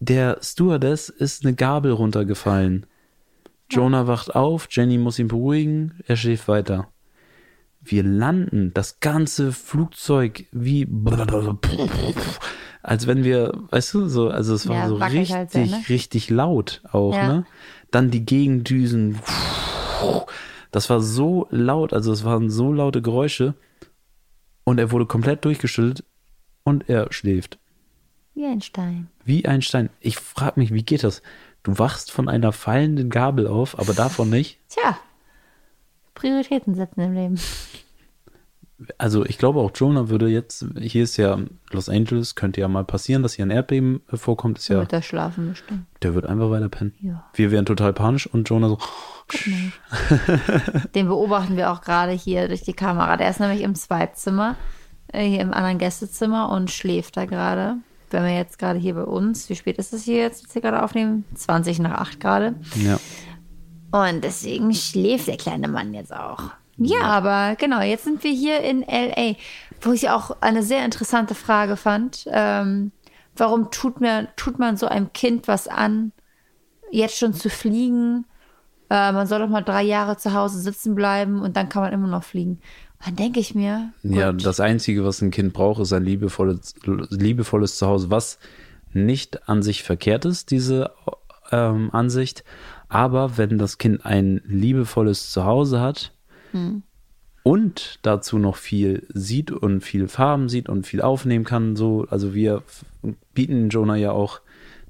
[0.00, 2.86] Der Stewardess ist eine Gabel runtergefallen.
[3.70, 6.88] Jonah wacht auf, Jenny muss ihn beruhigen, er schläft weiter.
[7.88, 10.88] Wir landen, das ganze Flugzeug wie
[12.82, 15.82] als wenn wir, weißt du, so, also es war Ja, so richtig, halt sehr, ne?
[15.88, 17.26] richtig laut auch, Ja.
[17.28, 17.46] ne?
[17.90, 19.18] Dann die Gegendüsen.
[20.72, 23.54] Das war so laut, also es waren so laute Geräusche
[24.64, 26.04] und er wurde komplett durchgeschüttelt
[26.64, 27.58] und er schläft.
[28.34, 29.08] Wie ein Stein.
[29.24, 29.90] Wie ein Stein.
[30.00, 31.22] Ich frage mich, wie geht das?
[31.62, 34.58] Du wachst von einer fallenden Gabel auf, aber davon nicht.
[34.68, 34.98] Tja.
[36.26, 37.38] Prioritäten setzen im Leben.
[38.98, 41.38] Also ich glaube auch Jonah würde jetzt, hier ist ja
[41.70, 44.80] Los Angeles, könnte ja mal passieren, dass hier ein Erdbeben äh, vorkommt, ist Ja.
[44.80, 45.86] Wird er schlafen bestimmt.
[46.02, 46.94] der wird einfach weiter pennen.
[47.00, 47.24] Ja.
[47.32, 48.78] Wir wären total panisch und Jonah so,
[50.94, 53.16] Den beobachten wir auch gerade hier durch die Kamera.
[53.16, 54.56] Der ist nämlich im Zweizimmer
[55.12, 57.76] äh, hier im anderen Gästezimmer und schläft da gerade.
[58.10, 60.62] Wenn wir jetzt gerade hier bei uns, wie spät ist es hier jetzt, dass wir
[60.62, 61.24] gerade aufnehmen?
[61.34, 62.54] 20 nach 8 gerade.
[62.76, 63.00] Ja.
[64.02, 66.50] Und deswegen schläft der kleine Mann jetzt auch.
[66.76, 69.36] Ja, aber genau, jetzt sind wir hier in LA,
[69.80, 72.26] wo ich auch eine sehr interessante Frage fand.
[72.30, 72.92] Ähm,
[73.36, 76.12] warum tut, mir, tut man so einem Kind was an,
[76.90, 78.26] jetzt schon zu fliegen?
[78.90, 81.92] Äh, man soll doch mal drei Jahre zu Hause sitzen bleiben und dann kann man
[81.92, 82.60] immer noch fliegen.
[83.04, 83.90] Dann denke ich mir.
[84.02, 88.38] Ja, gut, das Einzige, was ein Kind braucht, ist ein liebevolles, liebevolles Zuhause, was
[88.92, 90.92] nicht an sich verkehrt ist, diese
[91.50, 92.44] ähm, Ansicht.
[92.88, 96.12] Aber wenn das Kind ein liebevolles Zuhause hat
[97.42, 102.34] und dazu noch viel sieht und viel Farben sieht und viel aufnehmen kann, so, also
[102.34, 102.62] wir
[103.34, 104.40] bieten Jonah ja auch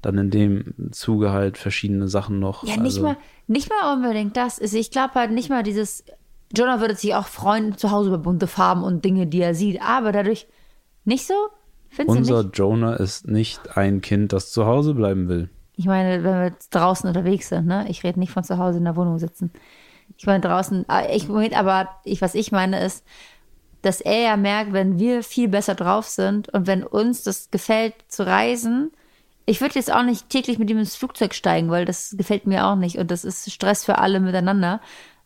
[0.01, 2.63] dann in dem Zuge halt verschiedene Sachen noch.
[2.63, 4.59] Ja, nicht also, mal, nicht mal unbedingt das.
[4.59, 6.03] Ich glaube halt nicht mal dieses.
[6.55, 9.81] Jonah würde sich auch freuen zu Hause über bunte Farben und Dinge, die er sieht,
[9.81, 10.47] aber dadurch
[11.03, 11.33] nicht so?
[11.89, 12.49] Findest Unser?
[12.53, 15.49] Jonah ist nicht ein Kind, das zu Hause bleiben will.
[15.77, 17.85] Ich meine, wenn wir draußen unterwegs sind, ne?
[17.87, 19.51] Ich rede nicht von zu Hause in der Wohnung sitzen.
[20.17, 23.05] Ich meine draußen, ah, ich aber ich, was ich meine ist,
[23.83, 27.93] dass er ja merkt, wenn wir viel besser drauf sind und wenn uns das gefällt
[28.07, 28.91] zu reisen,
[29.45, 32.65] ich würde jetzt auch nicht täglich mit ihm ins Flugzeug steigen, weil das gefällt mir
[32.65, 34.81] auch nicht und das ist Stress für alle miteinander.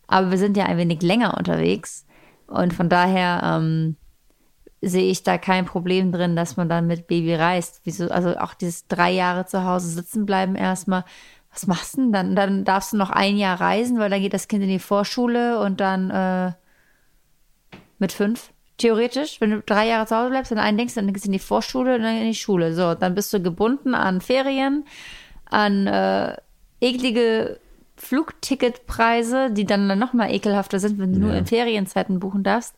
[0.07, 2.05] Aber wir sind ja ein wenig länger unterwegs
[2.47, 3.95] und von daher ähm,
[4.81, 7.81] sehe ich da kein Problem drin, dass man dann mit Baby reist.
[7.83, 11.05] Wieso, also auch dieses drei Jahre zu Hause sitzen bleiben erstmal.
[11.51, 12.35] Was machst du denn dann?
[12.35, 15.59] Dann darfst du noch ein Jahr reisen, weil dann geht das Kind in die Vorschule
[15.59, 16.51] und dann äh,
[17.99, 18.51] mit fünf.
[18.77, 21.33] Theoretisch, wenn du drei Jahre zu Hause bleibst und einen denkst, dann gehst du in
[21.33, 22.73] die Vorschule und dann in die Schule.
[22.73, 24.85] So, dann bist du gebunden an Ferien,
[25.45, 26.35] an äh,
[26.79, 27.59] eklige
[28.01, 31.37] Flugticketpreise, die dann noch mal ekelhafter sind, wenn du nur Ja.
[31.39, 32.75] in Ferienzeiten buchen darfst.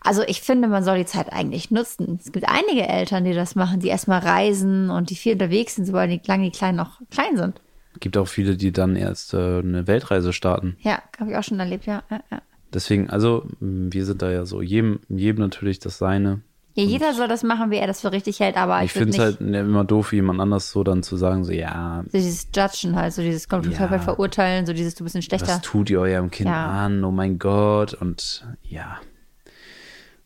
[0.00, 2.18] Also ich finde, man soll die Zeit eigentlich nutzen.
[2.22, 5.86] Es gibt einige Eltern, die das machen, die erstmal reisen und die viel unterwegs sind,
[5.86, 7.60] solange die, Kleinen noch klein sind.
[8.00, 10.76] Gibt auch viele, die dann erst äh, eine Weltreise starten.
[10.80, 12.02] Ja, habe ich auch schon erlebt, ja.
[12.10, 12.42] ja, ja.
[12.72, 16.40] Deswegen, also wir sind da ja so, jedem, jedem natürlich das Seine.
[16.76, 19.18] Ja, jeder soll das machen, wie er das für richtig hält, aber Ich finde es
[19.18, 23.12] halt immer doof, jemand anders so dann zu sagen, so ja, so dieses Judgen halt,
[23.12, 23.72] so dieses kommt Ja.
[23.88, 23.98] ja.
[24.00, 25.46] verurteilen, so dieses du bist ein schlechter.
[25.48, 26.66] was tut ihr eurem Kind Ja.
[26.66, 27.04] an?
[27.04, 27.94] Oh mein Gott.
[27.94, 28.98] Und ja,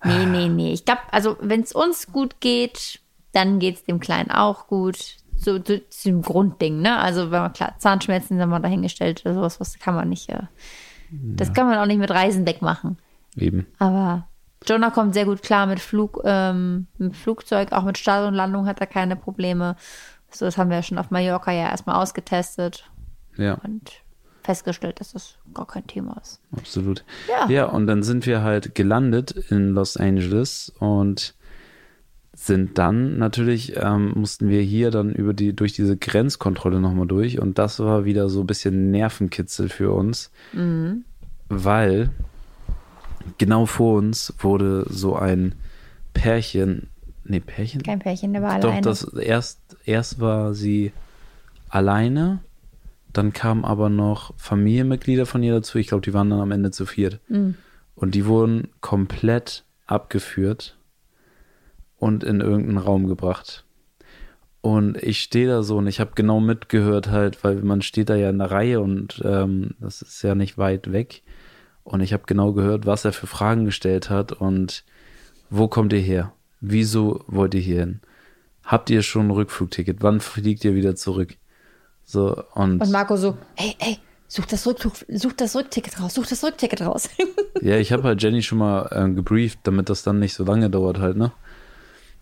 [0.05, 0.73] Nee, nee, nee.
[0.73, 3.01] Ich glaube, also wenn es uns gut geht,
[3.33, 5.17] dann geht es dem Kleinen auch gut.
[5.37, 6.99] So, so zum Grundding, ne?
[6.99, 10.29] Also wenn man klar, Zahnschmerzen sind mal dahingestellt oder sowas, was kann man nicht.
[10.29, 10.43] Äh,
[11.11, 12.97] das kann man auch nicht mit Reisen wegmachen.
[13.37, 13.67] eben.
[13.81, 14.28] Aber
[14.67, 18.67] Jonah kommt sehr gut klar mit Flug, ähm, mit Flugzeug, auch mit Start und Landung
[18.67, 19.77] hat er keine Probleme.
[20.31, 22.91] So, das haben wir ja schon auf Mallorca ja erstmal ausgetestet
[23.37, 23.91] Ja, und
[24.43, 26.41] festgestellt, dass das gar kein Thema ist.
[26.57, 27.05] absolut.
[27.29, 27.49] Ja.
[27.49, 31.35] Ja, und dann sind wir halt gelandet in Los Angeles und
[32.35, 37.41] sind dann natürlich, ähm, mussten wir hier dann über die, durch diese Grenzkontrolle nochmal durch
[37.41, 40.31] und das war wieder so ein bisschen Nervenkitzel für uns,
[41.49, 42.11] weil
[43.39, 45.55] genau vor uns wurde so ein
[46.15, 46.89] Pärchen,
[47.25, 47.83] nee, Pärchen?
[47.83, 48.83] Kein Pärchen, der war Doch, alleine.
[48.83, 50.93] das erst, erst war sie
[51.69, 52.41] alleine,
[53.13, 55.79] dann kamen aber noch Familienmitglieder von ihr dazu.
[55.79, 57.21] Ich glaube, die waren dann am Ende zu viert.
[57.29, 57.55] Mhm.
[57.95, 60.79] Und die wurden komplett abgeführt
[61.97, 63.65] und in irgendeinen Raum gebracht.
[64.61, 68.17] Und ich stehe da so und ich habe genau mitgehört halt, weil man steht da
[68.17, 71.23] ja in der Reihe und ähm, das ist ja nicht weit weg.
[71.89, 74.85] Und ich habe genau gehört, was er für Fragen gestellt hat und
[75.49, 76.33] wo kommt ihr her?
[76.61, 78.01] Wieso wollt ihr hier hin?
[78.63, 80.03] Habt ihr schon ein Rückflugticket?
[80.03, 81.37] Wann fliegt ihr wieder zurück?
[82.05, 83.97] So, und, Und Marco so, ey, ey,
[84.27, 87.09] such das, Rückflug, such das Rückticket raus, such das Rückticket raus.
[87.63, 90.69] ja, ich habe halt Jenny schon mal ähm, gebrieft, damit das dann nicht so lange
[90.69, 91.33] dauert halt, ne?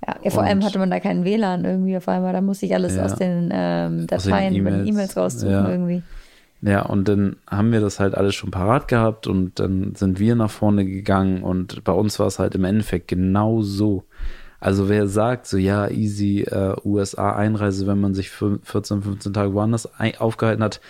[0.06, 2.32] ja, ja, vor allem Und- hatte man da keinen WLAN irgendwie auf einmal.
[2.32, 3.04] Da musste ich alles Ja.
[3.06, 4.86] aus den ähm, Dateien, E-Mails.
[4.88, 5.68] E-Mails raussuchen Ja.
[5.68, 6.02] irgendwie.
[6.66, 10.34] Ja, und dann haben wir das halt alles schon parat gehabt und dann sind wir
[10.34, 14.02] nach vorne gegangen und bei uns war es halt im Endeffekt genau so.
[14.58, 19.54] Also wer sagt so, ja, easy äh, USA-Einreise, wenn man sich für 14, 15 Tage
[19.54, 20.80] woanders aufgehalten hat.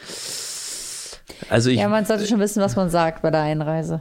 [1.51, 4.01] Also ich, Ja, man sollte schon wissen, was man sagt bei der Einreise.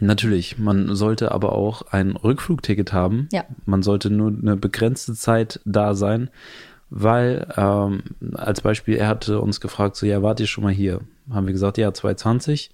[0.00, 3.30] Natürlich, man sollte aber auch ein Rückflugticket haben.
[3.32, 3.44] Ja.
[3.64, 6.28] Man sollte nur eine begrenzte Zeit da sein,
[6.96, 8.04] weil ähm,
[8.34, 11.00] als Beispiel, er hatte uns gefragt, so ja, wart ihr schon mal hier?
[11.28, 12.70] Haben wir gesagt, ja, 2020.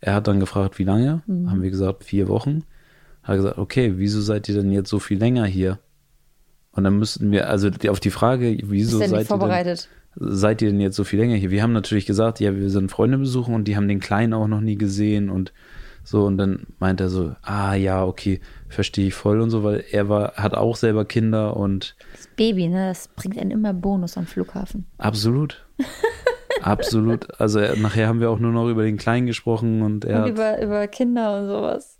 [0.00, 1.20] Er hat dann gefragt, wie lange?
[1.26, 1.50] Mhm.
[1.50, 2.64] Haben wir gesagt, vier Wochen.
[3.22, 5.78] Hat gesagt, okay, wieso seid ihr denn jetzt so viel länger hier?
[6.72, 9.76] Und dann müssten wir, also die, auf die Frage, wieso seid ihr denn,
[10.16, 11.50] seid ihr denn jetzt so viel länger hier?
[11.50, 14.48] Wir haben natürlich gesagt, ja, wir sind Freunde besuchen und die haben den Kleinen auch
[14.48, 15.52] noch nie gesehen und
[16.02, 19.84] So, und dann meint er so, ah ja, okay, verstehe ich voll und so, weil
[19.90, 21.94] er war, hat auch selber Kinder und
[22.36, 24.86] Baby, ne, das bringt einen immer Bonus am Flughafen.
[24.98, 25.66] absolut.
[26.62, 27.40] absolut.
[27.40, 30.30] Also er, nachher haben wir auch nur noch über den Kleinen gesprochen und er Und
[30.30, 31.98] über, über Kinder und sowas.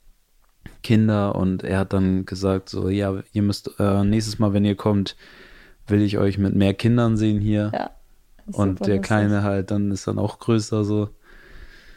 [0.83, 4.77] Kinder und er hat dann gesagt, so, ja, ihr müsst äh, nächstes Mal, wenn ihr
[4.77, 5.17] kommt,
[5.87, 7.71] will ich euch mit mehr Kindern sehen hier.
[7.75, 7.91] Ja.
[8.53, 9.01] Und der.
[9.01, 11.11] Kleine halt dann ist dann auch größer so.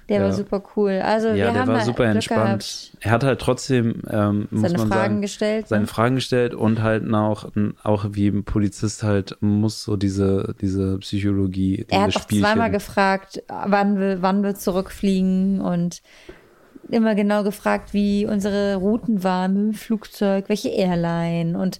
[0.09, 0.25] Der ja.
[0.25, 1.01] war super cool.
[1.03, 2.89] Also Ja, wir der haben war halt super Glück entspannt.
[2.89, 5.67] gehabt, Er hat halt trotzdem, ähm, Seine Fragen sagen, gestellt.
[5.69, 5.87] seine ne?
[5.87, 7.45] Fragen gestellt und halt auch,
[7.83, 12.45] auch wie ein Polizist halt muss so diese, diese Psychologie, diese Er hat auch Spielchen.
[12.45, 16.01] zweimal gefragt, wann wir, wann wir zurückfliegen und
[16.89, 21.79] immer genau gefragt, wie unsere Routen waren mit dem Flugzeug, welche Airline und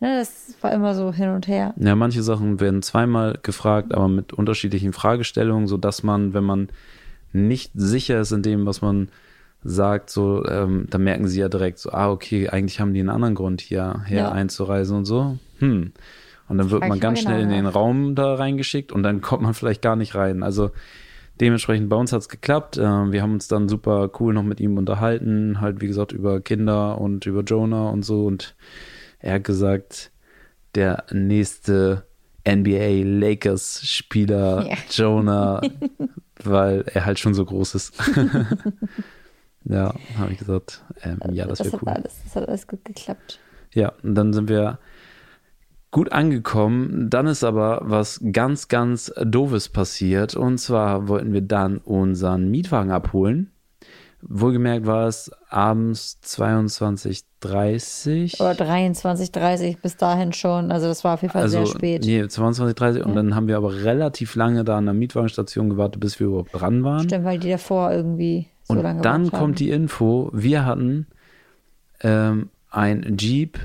[0.00, 1.74] ne, das war immer so hin und her.
[1.76, 6.68] Ja, manche Sachen werden zweimal gefragt, aber mit unterschiedlichen Fragestellungen, so dass man, wenn man
[7.32, 9.08] nicht sicher ist in dem, was man
[9.64, 13.08] sagt, so, ähm, dann merken sie ja direkt so, ah, okay, eigentlich haben die einen
[13.10, 14.30] anderen Grund hierher Ja.
[14.32, 15.38] einzureisen und so.
[15.58, 15.92] Hm.
[16.48, 17.74] Und dann wird man ganz schnell in genau den nach.
[17.74, 20.42] Raum da reingeschickt und dann kommt man vielleicht gar nicht rein.
[20.42, 20.70] Also
[21.40, 22.78] dementsprechend bei uns hat's geklappt.
[22.78, 26.40] Ähm, wir haben uns dann super cool noch mit ihm unterhalten, halt wie gesagt über
[26.40, 28.54] Kinder und über Jonah und so und
[29.20, 30.10] er hat gesagt,
[30.74, 32.04] der nächste
[32.48, 34.76] NBA Lakers Spieler Ja.
[34.90, 35.60] Jonah,
[36.44, 37.94] weil er halt schon so groß ist.
[39.64, 41.88] ja, habe ich gesagt, ähm, ja, das wäre hat cool.
[41.88, 43.40] alles, das hat alles gut geklappt.
[43.74, 44.78] Ja, und dann sind wir
[45.90, 47.10] gut angekommen.
[47.10, 50.34] Dann ist aber was ganz, ganz Doofes passiert.
[50.34, 53.50] Und zwar wollten wir dann unseren Mietwagen abholen.
[54.22, 60.72] Wohlgemerkt war es abends 22.30 Oder 23, 30 bis dahin schon.
[60.72, 62.02] Also das war auf jeden Fall sehr spät.
[62.04, 63.14] Nee, 22.30 und Ja.
[63.14, 66.82] dann haben wir aber relativ lange da an der Mietwagenstation gewartet, bis wir überhaupt dran
[66.84, 67.04] waren.
[67.04, 71.06] Stimmt, weil die davor irgendwie so und lange dann kommt die Info, wir hatten
[72.00, 73.58] ähm, ein Jeep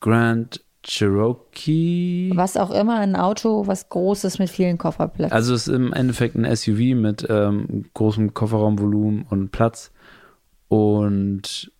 [0.00, 2.30] Grand Cherokee.
[2.34, 5.34] Was auch immer, ein Auto, was Großes mit vielen Kofferplätzen.
[5.34, 9.90] Also es ist im Endeffekt ein SUV mit ähm, großem Kofferraumvolumen und Platz.
[10.68, 11.72] Und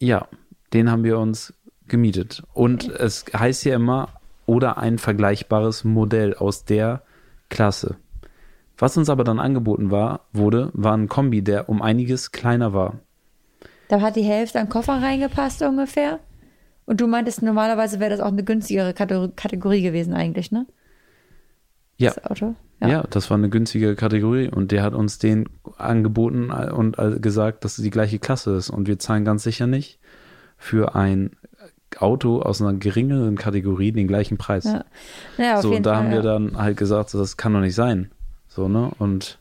[0.00, 0.26] ja,
[0.72, 1.54] den haben wir uns
[1.86, 2.42] gemietet.
[2.52, 4.08] Und es heißt ja immer,
[4.46, 7.02] oder ein vergleichbares Modell aus der
[7.48, 7.96] Klasse.
[8.76, 12.98] Was uns aber dann angeboten war, wurde, war ein Kombi, der um einiges kleiner war.
[13.88, 16.18] Da hat die Hälfte an Koffer reingepasst ungefähr.
[16.92, 20.66] Und du meintest, normalerweise wäre das auch eine günstigere Kategor- Kategorie gewesen eigentlich, ne?
[21.96, 22.10] Ja.
[22.10, 22.54] Das Auto.
[22.82, 23.02] Ja.
[23.08, 27.82] das war eine günstige Kategorie und der hat uns den angeboten und gesagt, dass es
[27.82, 30.00] die gleiche Klasse ist und wir zahlen ganz sicher nicht
[30.58, 31.30] für ein
[31.96, 34.64] Auto aus einer geringeren Kategorie den gleichen Preis.
[34.64, 34.84] Ja.
[35.38, 36.02] Naja, so, und da Fall.
[36.02, 36.22] haben wir ja.
[36.22, 38.10] dann halt gesagt, so, das kann doch nicht sein.
[38.48, 38.90] So, ne?
[38.98, 39.38] Und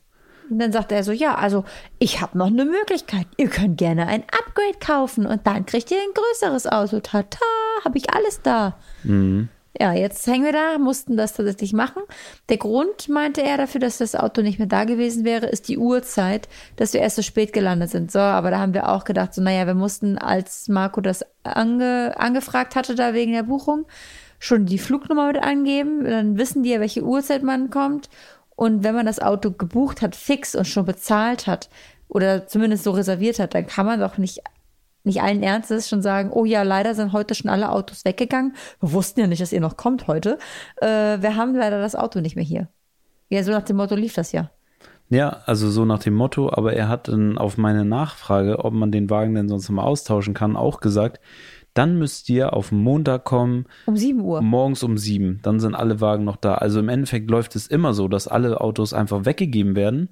[0.52, 1.64] Und dann sagte er so, ja, also
[1.98, 3.26] ich habe noch eine Möglichkeit.
[3.38, 7.00] Ihr könnt gerne ein Upgrade kaufen und dann kriegt ihr ein größeres Auto.
[7.00, 7.40] Tata,
[7.86, 8.78] habe ich alles da.
[9.04, 9.50] mhm.
[9.80, 12.04] Ja, jetzt hängen wir da, mussten das tatsächlich machen.
[12.50, 15.78] Der Grund, meinte er, dafür, dass das Auto nicht mehr da gewesen wäre, ist die
[15.78, 18.12] Uhrzeit, dass wir erst so spät gelandet sind.
[18.12, 22.14] So, aber da haben wir auch gedacht, so, naja, wir mussten, als Marco das ange,
[22.18, 23.86] angefragt hatte, da wegen der Buchung,
[24.40, 26.04] schon die Flugnummer mit angeben.
[26.04, 28.10] Dann wissen die ja, welche Uhrzeit man kommt.
[28.62, 31.68] Und wenn man das Auto gebucht hat, fix und schon bezahlt hat,
[32.08, 34.44] oder zumindest so reserviert hat, dann kann man doch nicht
[35.04, 38.54] nicht allen Ernstes schon sagen, oh ja, leider sind heute schon alle Autos weggegangen.
[38.80, 40.38] Wir wussten ja nicht, dass ihr noch kommt heute.
[40.80, 42.68] Äh, wir haben leider das Auto nicht mehr hier.
[43.30, 44.52] Ja, so nach dem Motto lief das ja.
[45.10, 48.92] ja, also so nach dem Motto, aber er hat dann auf meine Nachfrage, ob man
[48.92, 51.20] den Wagen denn sonst mal austauschen kann, auch gesagt,
[51.74, 54.42] dann müsst ihr auf Montag kommen, Um 7 Uhr.
[54.42, 55.40] morgens um sieben.
[55.44, 56.56] Dann sind alle Wagen noch da.
[56.56, 60.10] Also im Endeffekt läuft es immer so, dass alle Autos einfach weggegeben werden.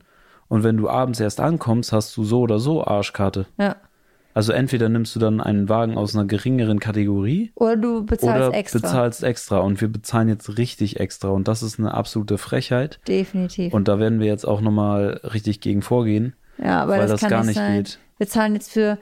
[0.48, 3.46] Und wenn du abends erst ankommst, hast du so oder so Arschkarte.
[3.60, 3.76] Ja.
[4.34, 8.58] Also entweder nimmst du dann einen Wagen aus einer geringeren Kategorie Oder du bezahlst oder
[8.58, 8.80] extra.
[8.80, 9.58] bezahlst extra.
[9.60, 11.30] Und wir bezahlen jetzt richtig extra.
[11.30, 13.00] Und das ist eine absolute Frechheit.
[13.08, 13.74] Definitiv.
[13.74, 16.36] Und da werden wir jetzt auch nochmal richtig gegen vorgehen.
[16.58, 18.00] ja, aber weil das, das gar nicht nicht geht.
[18.18, 18.98] Wir zahlen jetzt für,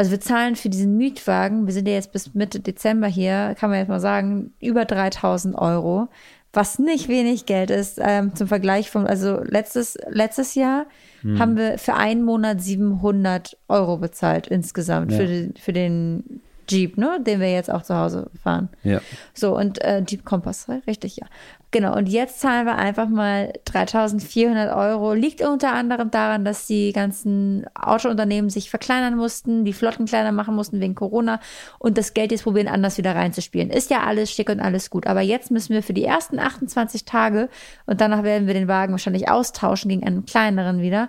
[0.00, 3.68] also wir zahlen für diesen Mietwagen, wir sind ja jetzt bis Mitte Dezember hier, kann
[3.68, 6.08] man jetzt mal sagen, über 3000 Euro.
[6.54, 10.86] Was nicht wenig Geld ist, ähm, zum Vergleich von, also letztes, letztes Jahr
[11.20, 11.38] Hm.
[11.38, 15.18] haben wir für einen Monat 700 Euro bezahlt insgesamt Ja.
[15.18, 18.68] für, den, für den Jeep, ne, den wir jetzt auch zu Hause fahren.
[18.82, 19.00] Ja.
[19.34, 21.26] So, und äh, Jeep Kompass, richtig, ja.
[21.72, 25.12] Genau, und jetzt zahlen wir einfach mal 3400 Euro.
[25.12, 30.56] Liegt unter anderem daran, dass die ganzen Autounternehmen sich verkleinern mussten, die Flotten kleiner machen
[30.56, 31.38] mussten wegen Corona
[31.78, 33.70] und das Geld jetzt probieren, anders wieder reinzuspielen.
[33.70, 35.06] Ist ja alles schick und alles gut.
[35.06, 37.48] Aber jetzt müssen wir für die ersten 28 Tage
[37.86, 41.08] und danach werden wir den Wagen wahrscheinlich austauschen gegen einen kleineren wieder,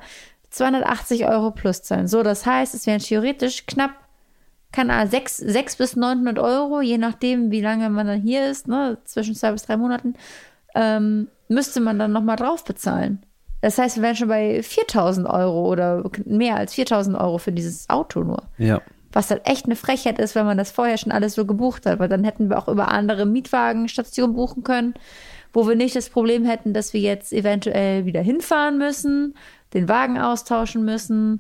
[0.52, 2.08] 280 Euro plus zahlen.
[2.08, 3.92] So, das heißt, es wären theoretisch knapp,
[4.72, 8.68] keine Ahnung, 6, 6 bis 900 Euro, je nachdem, wie lange man dann hier ist,
[8.68, 10.14] ne, zwischen zwei bis drei Monaten,
[10.76, 13.24] ähm, müsste man dann nochmal drauf bezahlen.
[13.62, 17.90] Das heißt, wir wären schon bei 4000 Euro oder mehr als 4000 Euro für dieses
[17.90, 18.44] Auto nur.
[18.58, 18.82] Ja.
[19.12, 22.00] Was halt echt eine Frechheit ist, wenn man das vorher schon alles so gebucht hat,
[22.00, 24.94] weil dann hätten wir auch über andere Mietwagenstationen buchen können,
[25.54, 29.36] wo wir nicht das Problem hätten, dass wir jetzt eventuell wieder hinfahren müssen,
[29.74, 31.40] den Wagen austauschen müssen.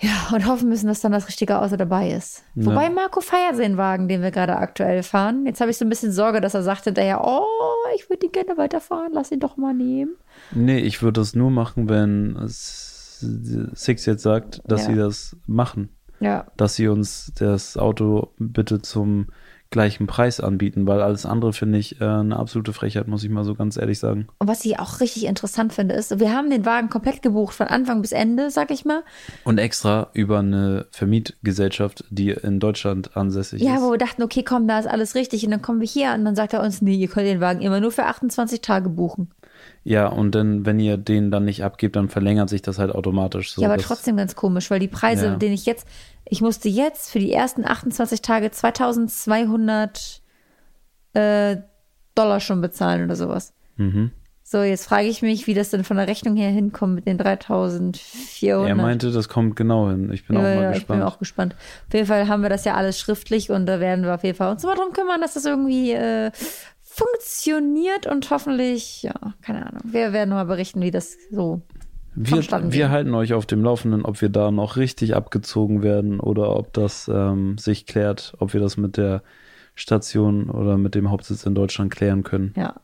[0.00, 2.44] Ja, und hoffen müssen, dass dann das richtige Auto dabei ist.
[2.54, 2.66] Ja.
[2.66, 5.44] Wobei Marco feiert den Wagen, den wir gerade aktuell fahren.
[5.44, 7.42] Jetzt habe ich so ein bisschen Sorge, dass er sagt hinterher, oh,
[7.96, 10.12] ich würde ihn gerne weiterfahren, lass ihn doch mal nehmen.
[10.52, 14.86] Nee, ich würde das nur machen, wenn Six jetzt sagt, dass Ja.
[14.92, 15.88] sie das machen.
[16.20, 19.28] Ja, Dass sie uns das Auto bitte zum
[19.70, 23.44] gleichen Preis anbieten, weil alles andere finde ich äh, eine absolute Frechheit, muss ich mal
[23.44, 24.26] so ganz ehrlich sagen.
[24.38, 27.66] Und was ich auch richtig interessant finde, ist, wir haben den Wagen komplett gebucht, von
[27.66, 29.02] Anfang bis Ende, sag ich mal.
[29.44, 33.82] Und extra über eine Vermietgesellschaft, die in Deutschland ansässig Ja, ist.
[33.82, 35.44] wo wir dachten, okay, komm, da ist alles richtig.
[35.44, 37.60] Und dann kommen wir hier und dann sagt er uns, nee, ihr könnt den Wagen
[37.60, 39.30] immer nur für 28 Tage buchen.
[39.84, 43.52] Ja, und dann, wenn ihr den dann nicht abgebt, dann verlängert sich das halt automatisch.
[43.52, 45.36] So, ja, aber trotzdem ganz komisch, weil die Preise, Ja.
[45.36, 45.86] den ich jetzt,
[46.30, 50.22] ich musste jetzt für die ersten 28 Tage 2200
[51.14, 51.56] äh,
[52.14, 53.54] Dollar schon bezahlen oder sowas.
[53.76, 54.12] Mhm.
[54.42, 57.18] So, jetzt frage ich mich, wie das denn von der Rechnung her hinkommt mit den
[57.18, 58.00] 3400.
[58.42, 60.10] Er meinte, das kommt genau hin.
[60.10, 61.00] Ich bin Ja, auch mal ja, ich gespannt.
[61.00, 61.56] bin auch gespannt.
[61.88, 64.36] Auf jeden Fall haben wir das ja alles schriftlich und da werden wir auf jeden
[64.38, 66.30] Fall uns mal drum kümmern, dass das irgendwie äh,
[66.82, 69.12] funktioniert und hoffentlich, ja,
[69.42, 69.82] keine Ahnung.
[69.84, 71.60] Wir werden mal berichten, wie das so.
[72.18, 76.56] Wir, wir halten euch auf dem Laufenden, ob wir da noch richtig abgezogen werden oder
[76.56, 79.22] ob das ähm, sich klärt, ob wir das mit der
[79.76, 82.52] Station oder mit dem Hauptsitz in Deutschland klären können.
[82.56, 82.74] Ja.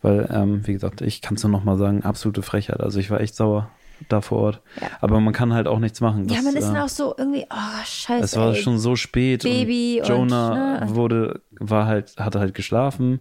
[0.00, 2.80] Weil, ähm, wie gesagt, ich kann es nur noch mal sagen, absolute Frechheit.
[2.80, 3.70] Also ich war echt sauer
[4.08, 4.62] da vor Ort.
[4.80, 4.88] Ja.
[5.00, 6.28] Aber man kann halt auch nichts machen.
[6.28, 8.24] ja, Das, man ist dann äh, auch so irgendwie, oh, scheiße.
[8.24, 8.56] Es war ey.
[8.56, 9.42] schon so spät.
[9.42, 10.94] Baby und und, Jonah ne?
[10.94, 13.20] wurde, war halt, hatte halt geschlafen,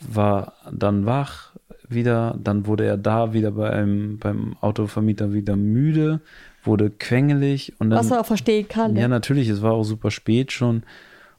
[0.00, 1.52] war dann wach
[1.88, 6.20] wieder, dann wurde er da wieder bei einem, beim Autovermieter wieder müde,
[6.64, 7.98] wurde quengelig und dann.
[7.98, 8.96] Was er auch verstehen kann.
[8.96, 9.08] ja, ne?
[9.08, 10.82] natürlich, es war auch super spät schon.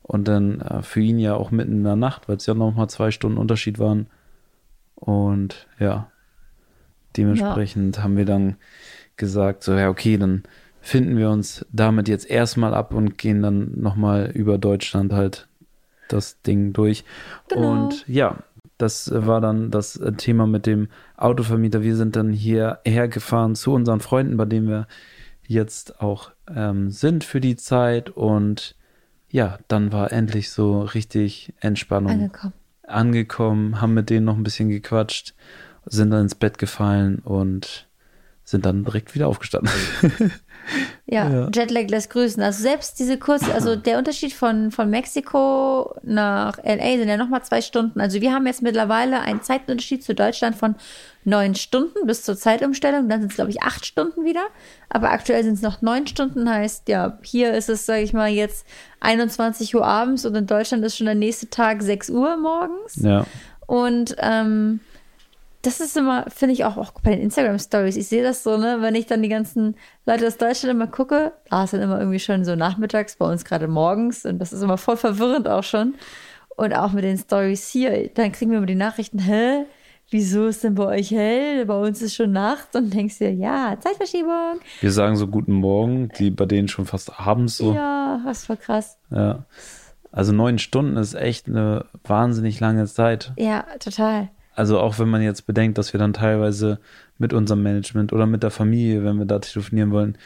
[0.01, 2.73] Und dann äh, für ihn ja auch mitten in der Nacht, weil es ja noch
[2.73, 4.07] mal zwei Stunden Unterschied waren.
[4.95, 6.09] Und ja,
[7.17, 8.55] dementsprechend haben wir dann
[9.17, 10.43] gesagt, so ja, okay, dann
[10.79, 15.47] finden wir uns damit jetzt erstmal ab und gehen dann nochmal über Deutschland halt
[16.07, 17.03] das Ding durch.
[17.49, 17.83] Genau.
[17.83, 18.37] Und ja,
[18.77, 21.81] das war dann das äh, Thema mit dem Autovermieter.
[21.81, 24.87] Wir sind dann hierher gefahren zu unseren Freunden, bei denen wir
[25.45, 28.09] jetzt auch ähm, sind für die Zeit.
[28.09, 28.75] Und
[29.29, 32.53] ja, dann war endlich so richtig Entspannung Angekommen.
[32.83, 35.33] angekommen, haben mit denen noch ein bisschen gequatscht,
[35.85, 37.87] sind dann ins Bett gefallen und
[38.43, 39.71] sind dann direkt wieder aufgestanden.
[41.05, 41.49] Ja, Ja.
[41.53, 42.41] Jetlag lässt grüßen.
[42.43, 47.43] Also selbst diese kurze, also der Unterschied von, von Mexiko nach LA sind ja nochmal
[47.43, 48.01] zwei Stunden.
[48.01, 50.75] Also wir haben jetzt mittlerweile einen Zeitunterschied zu Deutschland von
[51.23, 53.09] neun Stunden bis zur Zeitumstellung.
[53.09, 54.45] Dann sind es, glaube ich, acht Stunden wieder.
[54.89, 56.49] Aber aktuell sind es noch neun Stunden.
[56.49, 58.65] Heißt, ja, hier ist es, sage ich mal, jetzt
[59.01, 62.95] 21 Uhr abends und in Deutschland ist schon der nächste Tag 6 Uhr morgens.
[62.97, 63.25] ja.
[63.65, 64.79] Und ähm,
[65.67, 67.97] das ist immer, finde ich auch, auch bei den Instagram-Stories.
[67.97, 69.75] Ich sehe das so, ne, wenn ich dann die ganzen
[70.05, 73.43] Leute aus Deutschland immer gucke, da ist dann immer irgendwie schon so nachmittags, bei uns
[73.43, 74.25] gerade morgens.
[74.25, 75.95] Und das ist immer voll verwirrend auch schon.
[76.55, 79.65] Und auch mit den Stories hier, dann kriegen wir immer die Nachrichten, hä?
[80.09, 81.65] Wieso ist denn bei euch hell?
[81.65, 84.61] Bei uns ist schon Nacht und denkst dir, ja, Zeitverschiebung.
[84.79, 87.73] Wir sagen so guten Morgen, die bei denen schon fast abends so.
[87.73, 88.97] Ja, was voll krass.
[89.11, 89.43] Ja.
[90.13, 93.33] Also neun Stunden ist echt eine wahnsinnig lange Zeit.
[93.35, 94.29] Ja, total.
[94.57, 96.79] Also auch wenn man jetzt bedenkt, dass wir dann teilweise
[97.19, 100.17] mit unserem Management oder mit der Familie, wenn wir da telefonieren wollen,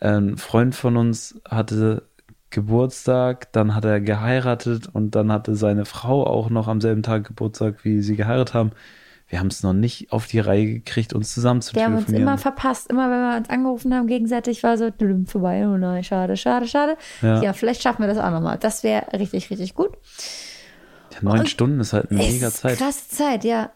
[0.00, 2.02] ein Freund von uns hatte
[2.50, 7.28] Geburtstag, dann hat er geheiratet und dann hatte seine Frau auch noch am selben Tag
[7.28, 8.72] Geburtstag, wie sie geheiratet haben.
[9.28, 12.06] Wir haben es noch nicht auf die Reihe gekriegt, uns zusammen zu Wir haben uns
[12.06, 12.28] telefonieren.
[12.28, 12.90] immer verpasst.
[12.90, 14.90] Immer wenn wir uns angerufen haben, gegenseitig war so
[15.26, 15.66] vorbei.
[15.66, 16.96] Oh nein, schade, schade, schade.
[17.22, 17.42] Ja.
[17.42, 18.58] Ja, vielleicht schaffen wir das auch nochmal.
[18.58, 19.90] Das wäre richtig, richtig gut.
[21.16, 22.78] Ja, neun und Stunden ist halt eine mega Zeit.
[22.78, 23.70] Krasse Zeit, ja.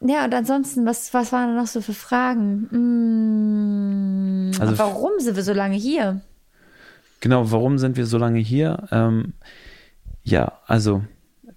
[0.00, 2.66] Ja, und ansonsten, was, was waren da noch so für Fragen?
[2.70, 6.20] Hm, Also- warum sind wir so lange hier?
[7.20, 8.88] Genau, warum sind wir so lange hier?
[8.90, 9.34] Ähm,
[10.24, 11.02] ja, also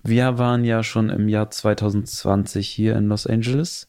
[0.03, 3.87] wir waren ja schon im Jahr 2020 hier in Los Angeles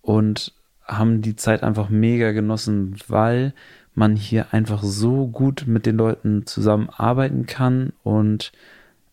[0.00, 0.54] und
[0.86, 3.52] haben die Zeit einfach mega genossen, weil
[3.94, 8.52] man hier einfach so gut mit den Leuten zusammenarbeiten kann und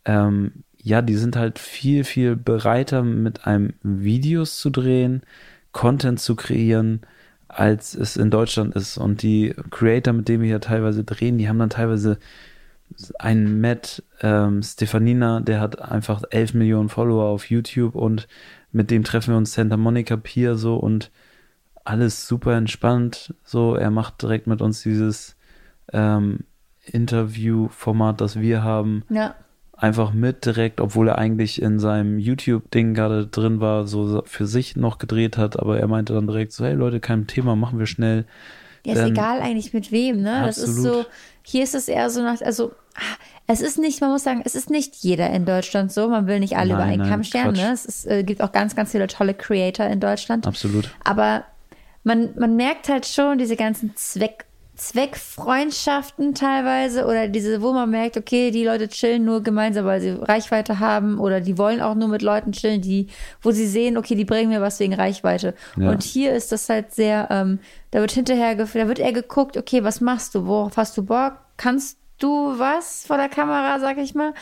[0.06, 5.24] ähm, ja, die sind halt viel, viel bereiter, mit einem Videos zu drehen,
[5.72, 7.02] Content zu kreieren,
[7.48, 9.00] als es in Deutschland ist.
[9.00, 12.20] Und die Creator, mit denen wir hier teilweise drehen, die haben dann teilweise
[13.18, 18.28] einen Matt ähm, Stefanina, der hat einfach 11 Millionen Follower auf YouTube und
[18.72, 21.10] mit dem treffen wir uns Santa Monica Pier so und
[21.84, 23.34] alles super entspannt.
[23.44, 25.36] So, er macht direkt mit uns dieses
[25.92, 26.42] ähm,
[26.84, 29.04] Interview-Format, das wir haben.
[29.10, 29.34] Ja.
[29.78, 34.76] Einfach mit direkt, obwohl er eigentlich in seinem YouTube-Ding gerade drin war, so für sich
[34.78, 37.86] noch gedreht hat, aber er meinte dann direkt so, hey Leute, kein Thema, machen wir
[37.86, 38.26] schnell.
[38.86, 40.44] Ja, ist Ähm, egal eigentlich mit wem, ne?
[40.46, 41.08] Das ist so, absolut.
[41.44, 43.02] hier ist es eher so nach, also ah,
[43.48, 46.40] es ist nicht, man muss sagen, es ist nicht jeder in Deutschland so, man will
[46.40, 47.64] nicht alle über Nein, einen nein, Kamm scheren, Quatsch.
[47.64, 47.74] ne?
[47.74, 50.48] Es ist, äh, gibt auch ganz, ganz viele tolle Creator in Deutschland.
[50.48, 50.90] Absolut.
[51.04, 51.44] Aber
[52.04, 54.46] man, man merkt halt schon diese ganzen Zweck,
[54.76, 60.12] Zweckfreundschaften teilweise oder diese, wo man merkt, okay, die Leute chillen nur gemeinsam, weil sie
[60.12, 63.08] Reichweite haben oder die wollen auch nur mit Leuten chillen, die,
[63.42, 65.54] wo sie sehen, okay, die bringen mir was wegen Reichweite.
[65.78, 65.90] Ja.
[65.90, 67.60] Und hier ist das halt sehr, ähm,
[67.92, 71.34] da wird hinterher, da wird eher geguckt, okay, was machst du, worauf hast du Bock,
[71.58, 74.34] kannst du was vor der Kamera, sag ich mal.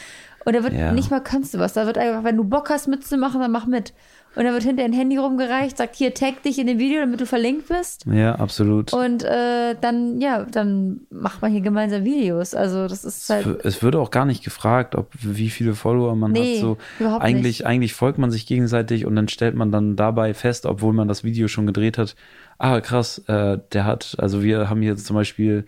[0.46, 0.92] Und da wird Ja.
[0.92, 3.66] nicht mal kannst du was, da wird einfach, wenn du Bock hast mitzumachen, dann mach
[3.66, 3.94] mit.
[4.36, 7.22] Und dann wird hinter ein Handy rumgereicht, sagt hier, tag dich in dem Video, damit
[7.22, 8.06] du verlinkt bist.
[8.12, 8.92] Ja, absolut.
[8.94, 12.56] Und äh, dann, ja, dann macht man hier gemeinsam Videos.
[12.56, 13.64] Also das ist halt.
[13.64, 16.62] Es würde auch gar nicht gefragt, ob wie viele Follower man Nee, hat.
[16.62, 17.68] So überhaupt eigentlich, nicht.
[17.68, 21.24] eigentlich folgt man sich gegenseitig und dann stellt man dann dabei fest, obwohl man das
[21.24, 22.16] Video schon gedreht hat.
[22.58, 25.66] Ah, krass, äh, der hat, also wir haben hier zum Beispiel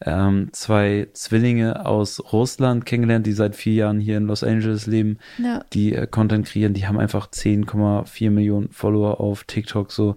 [0.00, 5.18] ähm, zwei Zwillinge aus Russland kennengelernt, die seit vier Jahren hier in Los Angeles leben,
[5.38, 5.64] Ja.
[5.72, 10.16] die äh, Content kreieren, die haben einfach 10,4 Millionen Follower auf TikTok, so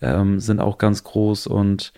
[0.00, 1.92] ähm, sind auch ganz groß und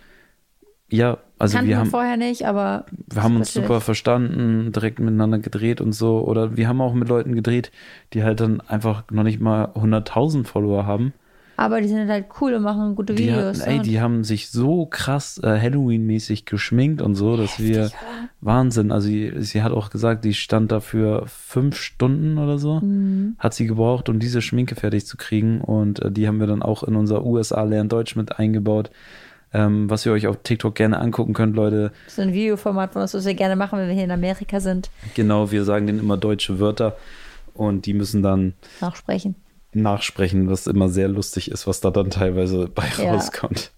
[0.92, 2.84] ja, also kannten wir haben vorher nicht, aber.
[2.90, 6.18] wir haben uns super verstanden, direkt miteinander gedreht und so.
[6.26, 7.70] Oder wir haben auch mit Leuten gedreht,
[8.12, 11.12] die halt dann einfach noch nicht mal 100.000 Follower haben.
[11.60, 13.60] Aber die sind halt cool und machen gute Die, Videos.
[13.60, 13.82] hatten, ey, ne?
[13.82, 18.28] die haben sich so krass äh, Halloween-mäßig geschminkt und so, dass wir Heftig, oder?
[18.40, 18.90] Wahnsinn.
[18.90, 23.36] Also sie, sie hat auch gesagt, die stand dafür fünf Stunden oder so, Mhm.
[23.38, 25.60] hat sie gebraucht, um diese Schminke fertig zu kriegen.
[25.60, 28.90] Und äh, die haben wir dann auch in unser USA Lern Deutsch mit eingebaut.
[29.52, 31.90] Ähm, was ihr euch auf TikTok gerne angucken könnt, Leute.
[32.06, 34.90] so ein Videoformat von uns, was wir gerne machen, wenn wir hier in Amerika sind,
[35.14, 36.96] Genau, wir sagen denen immer deutsche Wörter
[37.52, 39.34] und die müssen dann nachsprechen.
[39.72, 43.12] Nachsprechen, was immer sehr lustig ist, was da dann teilweise bei Ja.
[43.14, 43.72] rauskommt.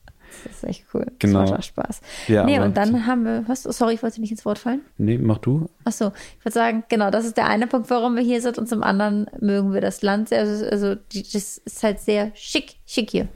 [0.45, 1.07] Das ist echt cool.
[1.21, 1.43] Genau.
[1.43, 2.01] Das macht auch Spaß.
[2.27, 4.81] Ja, nee, und dann haben wir, was, sorry, ich wollte nicht ins Wort fallen.
[4.99, 5.69] Nee, mach du.
[5.85, 8.59] Achso, ich würde sagen, genau, das ist der eine Punkt, warum wir hier sind.
[8.59, 10.41] Und zum anderen mögen wir das Land sehr.
[10.41, 13.29] Also, also das ist halt sehr schick, schick hier.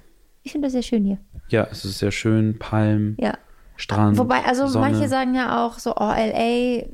[0.43, 1.19] Ich finde das sehr schön hier.
[1.49, 3.35] Ja, es ist sehr schön, Palm, Ja.
[3.77, 4.17] Strand.
[4.19, 4.91] Wobei, also Sonne.
[4.91, 6.87] manche sagen ja auch so, oh, LA,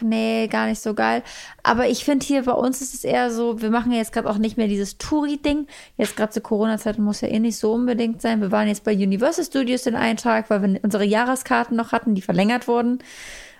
[0.00, 1.22] nee, gar nicht so geil.
[1.62, 4.28] Aber ich finde hier bei uns ist es eher so, wir machen ja jetzt gerade
[4.28, 5.66] auch nicht mehr dieses Touri-Ding.
[5.96, 8.40] Jetzt gerade zur Corona-Zeit muss ja eh nicht so unbedingt sein.
[8.40, 12.14] Wir waren jetzt bei Universal Studios den einen Tag, weil wir unsere Jahreskarten noch hatten,
[12.14, 12.98] die verlängert wurden.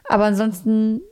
[0.09, 1.03] Aber ansonsten,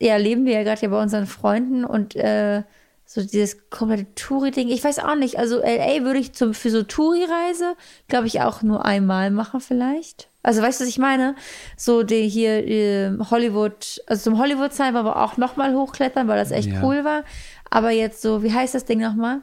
[0.00, 2.62] ja, leben wir ja gerade ja bei unseren Freunden und äh,
[3.06, 4.68] so dieses komplette Touri-Ding.
[4.68, 5.38] Ich weiß auch nicht.
[5.38, 7.74] Also LA würde ich zum, für so Touri-Reise,
[8.08, 10.28] glaube ich, auch nur einmal machen vielleicht.
[10.42, 11.36] Also weißt du, was ich meine?
[11.76, 16.50] So die hier äh, Hollywood, also zum Hollywood sein, aber auch nochmal hochklettern, weil das
[16.50, 16.82] echt Ja.
[16.82, 17.24] cool war.
[17.70, 19.40] Aber jetzt so, wie heißt das Ding nochmal?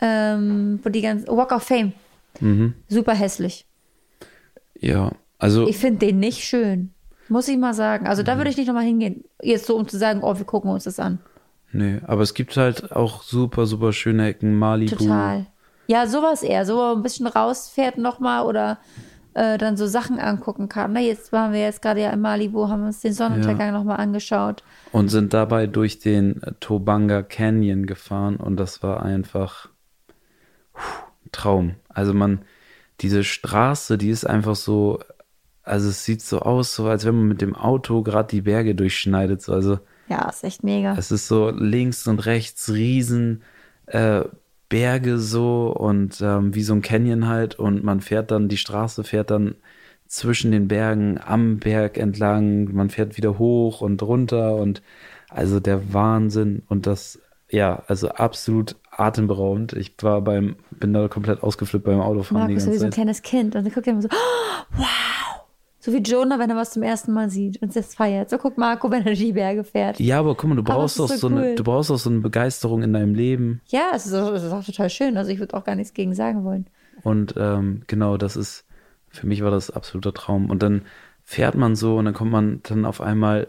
[0.00, 1.92] Ähm, wo die ganzen Walk of Fame.
[2.40, 2.74] Mhm.
[2.88, 3.66] Super hässlich.
[4.80, 6.92] Ja, also Ich finde den nicht schön.
[7.28, 8.06] Muss ich mal sagen.
[8.06, 8.26] Also Mhm.
[8.26, 9.24] da würde ich nicht nochmal hingehen.
[9.42, 11.18] Jetzt so, um zu sagen, oh, wir gucken uns das an.
[11.72, 14.96] Nee, aber es gibt halt auch super, super schöne Ecken, Malibu.
[14.96, 15.46] Total.
[15.86, 16.64] Ja, sowas eher.
[16.64, 18.78] So ein bisschen rausfährt nochmal oder
[19.34, 20.92] äh, dann so Sachen angucken kann.
[20.92, 23.72] Na, jetzt waren wir jetzt gerade ja in Malibu, haben uns den Sonnenuntergang Ja.
[23.72, 24.62] nochmal angeschaut.
[24.92, 29.68] Und sind dabei durch den äh, Tobanga Canyon gefahren und das war einfach
[30.72, 30.80] puh,
[31.32, 31.76] Traum.
[31.88, 32.42] Also man,
[33.00, 35.00] diese Straße, die ist einfach so,
[35.62, 38.74] also es sieht so aus, so als wenn man mit dem Auto gerade die Berge
[38.74, 39.42] durchschneidet.
[39.42, 39.52] So.
[39.52, 39.78] Also
[40.08, 40.94] Ja, ist echt mega.
[40.98, 43.42] Es ist so links und rechts riesen
[43.86, 44.22] äh,
[44.68, 49.04] Berge so und ähm, wie so ein Canyon halt und man fährt dann, die Straße
[49.04, 49.54] fährt dann
[50.06, 54.82] zwischen den Bergen am Berg entlang, man fährt wieder hoch und runter und
[55.28, 57.18] also der Wahnsinn und das,
[57.50, 59.72] ja, also absolut atemberaubend.
[59.72, 62.84] Ich war beim, bin da komplett ausgeflippt beim Autofahren die Markus ist wie ganze so
[62.86, 65.21] ein kleines Kind und dann guckt er immer so, oh, wow.
[65.84, 68.30] So wie Jonah, wenn er was zum ersten Mal sieht und das feiert.
[68.30, 69.98] So guckt Marco, wenn er die Berge fährt.
[69.98, 71.54] Ja, aber guck mal, du brauchst es doch ist so, so eine, cool.
[71.56, 73.60] du brauchst doch so eine Begeisterung in deinem Leben.
[73.66, 75.16] Ja, es ist, auch, es ist auch total schön.
[75.16, 76.68] Also ich würde auch gar nichts gegen sagen wollen.
[77.02, 78.64] Und ähm, genau, das ist,
[79.08, 80.50] für mich war das absoluter Traum.
[80.50, 80.82] Und dann
[81.24, 83.48] fährt man so und dann kommt man dann auf einmal,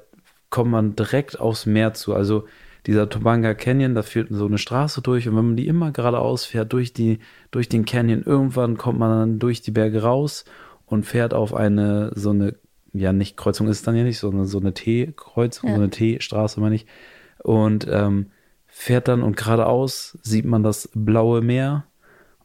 [0.49, 2.15] kommt man direkt aufs Meer zu.
[2.15, 2.45] Also
[2.87, 6.45] dieser Tobanga Canyon, da führt so eine Straße durch und wenn man die immer geradeaus
[6.45, 7.19] fährt durch die,
[7.51, 10.45] durch den Canyon, irgendwann kommt man dann durch die Berge raus
[10.85, 12.55] und fährt auf eine, so eine,
[12.93, 15.75] ja nicht Kreuzung ist es dann ja nicht, sondern so eine T-Kreuzung, Ja.
[15.75, 16.85] so eine T-Straße meine ich.
[17.43, 18.27] Und ähm,
[18.67, 21.85] fährt dann und geradeaus sieht man das blaue Meer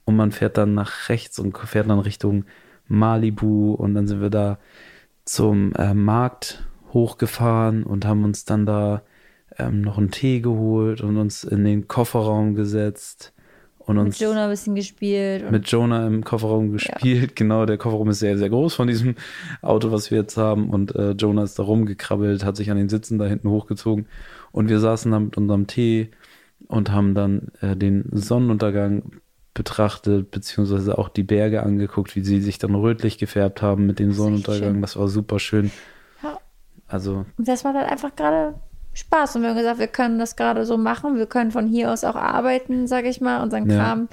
[0.04, 2.44] und man fährt dann nach rechts und fährt dann Richtung
[2.86, 4.58] Malibu und dann sind wir da
[5.24, 9.02] zum äh, Markt hochgefahren und haben uns dann da
[9.58, 13.34] ähm, noch einen Tee geholt und uns in den Kofferraum gesetzt
[13.88, 15.50] und Mit uns Jonah ein bisschen gespielt.
[15.50, 17.34] Mit Jonah im Kofferraum gespielt.
[17.36, 19.14] Genau, der Kofferraum ist sehr, sehr groß von diesem
[19.62, 20.68] Auto, was wir jetzt haben.
[20.68, 24.06] Und äh, Jonah ist da rumgekrabbelt, hat sich an den Sitzen da hinten hochgezogen.
[24.52, 26.10] Und wir saßen da mit unserem Tee
[26.66, 29.04] und haben dann äh, den Sonnenuntergang
[29.54, 34.12] betrachtet, beziehungsweise auch die Berge angeguckt, wie sie sich dann rötlich gefärbt haben mit dem
[34.12, 34.82] Sonnenuntergang.
[34.82, 35.70] Das war super schön.
[36.22, 36.38] Ja.
[36.86, 38.54] Also, Und das macht halt einfach gerade
[38.98, 39.36] Spaß.
[39.36, 41.16] Und wir haben gesagt, wir können das gerade so machen.
[41.16, 43.76] Wir können von hier aus auch arbeiten, sage ich mal, unseren Ja.
[43.76, 44.08] Kram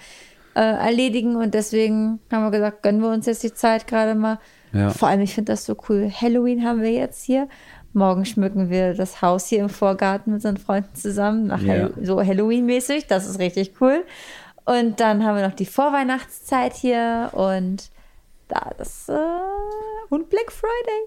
[0.56, 1.36] äh, erledigen.
[1.36, 4.40] Und deswegen haben wir gesagt, gönnen wir uns jetzt die Zeit gerade mal.
[4.74, 4.90] Ja.
[4.90, 6.12] Vor allem, ich finde das so cool.
[6.12, 7.48] Halloween haben wir jetzt hier.
[7.94, 11.48] Morgen schmücken wir das Haus hier im Vorgarten mit unseren Freunden zusammen.
[11.48, 11.90] Nach Ja.
[12.02, 13.08] So Halloween-mäßig.
[13.08, 14.04] Das ist richtig cool.
[14.66, 17.90] Und dann haben wir noch die Vorweihnachtszeit hier und
[18.48, 19.14] da das äh,
[20.10, 21.06] und Black Friday.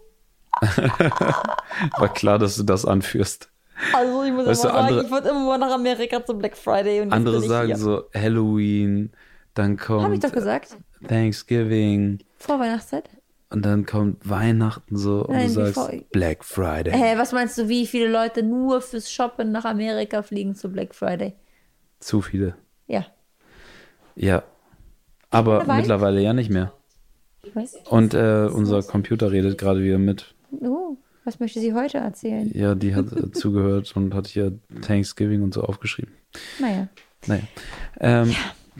[1.98, 3.50] war klar, dass du das anführst.
[3.92, 7.00] Also ich muss Weißt immer sagen, andere- ich wollte immer nach Amerika zum Black Friday
[7.00, 7.76] und Andere sagen hier.
[7.76, 9.12] so Halloween,
[9.54, 10.76] dann kommt Habe ich doch gesagt.
[11.06, 13.08] Thanksgiving, Vor Weihnachtszeit.
[13.50, 16.92] Und dann kommt Weihnachten so und Nein, du sagst Vor- Black Friday.
[16.92, 20.94] Hä, was meinst du, wie viele Leute nur fürs Shoppen nach Amerika fliegen zu Black
[20.94, 21.34] Friday?
[22.00, 22.56] Zu viele.
[22.86, 23.06] Ja.
[24.16, 24.42] Ja.
[25.30, 26.72] Aber mittlerweile ja nicht mehr.
[27.42, 27.76] Ich weiß.
[27.88, 30.34] Und äh, unser Computer redet gerade wieder mit.
[30.60, 30.96] Oh,
[31.28, 32.50] was möchte sie heute erzählen?
[32.54, 36.14] Ja, die hat äh, zugehört und hat hier Thanksgiving und so aufgeschrieben.
[36.58, 36.88] Naja.
[37.26, 37.42] Naja.
[38.00, 38.34] Ähm,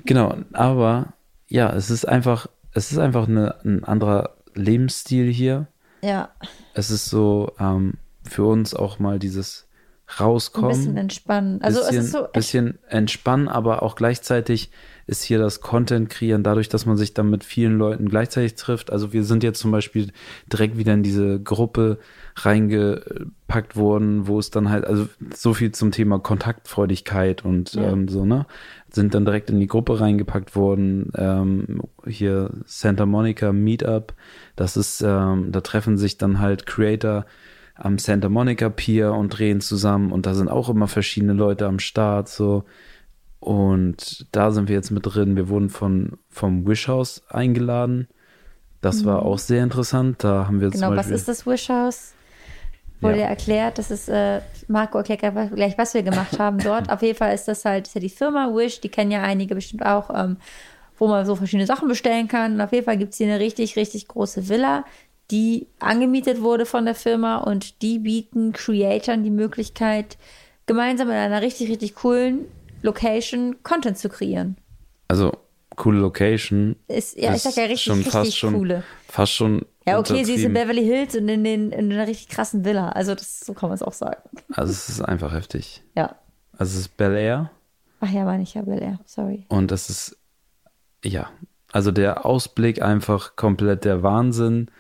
[0.05, 1.13] Genau, aber
[1.49, 5.67] ja, es ist einfach, es ist einfach eine, ein anderer Lebensstil hier.
[6.03, 6.31] Ja,
[6.75, 9.68] Es ist so ähm, für uns auch mal dieses
[10.09, 10.71] ein Rauskommen.
[10.71, 11.61] bisschen entspannen.
[11.63, 14.71] Also bisschen, es ist so echt, bisschen entspannen, aber auch gleichzeitig
[15.07, 18.93] ist hier das Content kreieren, dadurch, dass man sich dann mit vielen Leuten gleichzeitig trifft.
[18.93, 20.13] Also wir sind jetzt zum Beispiel
[20.53, 21.99] direkt wieder in diese Gruppe
[22.37, 27.91] reingepackt worden, wo es dann halt, also so viel zum Thema Kontaktfreudigkeit und Ja.
[27.91, 28.47] ähm, so, ne?
[28.91, 31.11] Sind dann direkt in die Gruppe reingepackt worden.
[31.17, 34.15] Ähm, hier Santa Monica Meetup,
[34.57, 37.25] das ist, ähm, da treffen sich dann halt Creator
[37.79, 41.79] am Santa Monica Pier und drehen zusammen und da sind auch immer verschiedene Leute am
[41.79, 42.65] Start so
[43.41, 45.37] und da sind wir jetzt mit drin.
[45.37, 48.09] Wir wurden von vom Wish House eingeladen.
[48.81, 50.23] Das war auch sehr interessant.
[50.25, 50.73] Da haben wir Mhm.
[50.73, 52.13] genau, was ist das Wish House?
[53.01, 53.27] Wurde Ja.
[53.27, 56.91] erklärt, das ist, äh, Marco erklärt gleich, gleich, was wir gemacht haben dort.
[56.91, 59.55] Auf jeden Fall ist das halt, ist ja die Firma Wish, die kennen ja einige
[59.55, 60.37] bestimmt auch, ähm,
[60.99, 62.55] wo man so verschiedene Sachen bestellen kann.
[62.55, 64.85] Und auf jeden Fall gibt es hier eine richtig, richtig große Villa,
[65.31, 70.17] die angemietet wurde von der Firma und die bieten Creatoren die Möglichkeit,
[70.67, 72.47] gemeinsam in einer richtig, richtig coolen
[72.83, 74.57] Location Content zu kreieren.
[75.09, 75.33] also
[75.77, 76.75] coole Location.
[76.89, 78.83] Ist, ja, ich Ist sag ja richtig, schon richtig fast schon, coole.
[79.09, 80.53] Fast schon Ja, okay, sie ist in.
[80.53, 82.89] Beverly Hills und in, den, in einer richtig krassen Villa.
[82.89, 84.21] Also das, so kann man es auch sagen.
[84.55, 85.83] Also es ist einfach heftig.
[85.97, 86.17] Ja.
[86.57, 87.51] Also es ist Bel Air
[88.01, 88.99] Ach ja, meine ich ja Bel Air.
[89.07, 89.45] Sorry.
[89.49, 90.17] und das ist
[91.05, 91.31] ja,
[91.73, 94.71] also der Ausblick einfach komplett der Wahnsinn.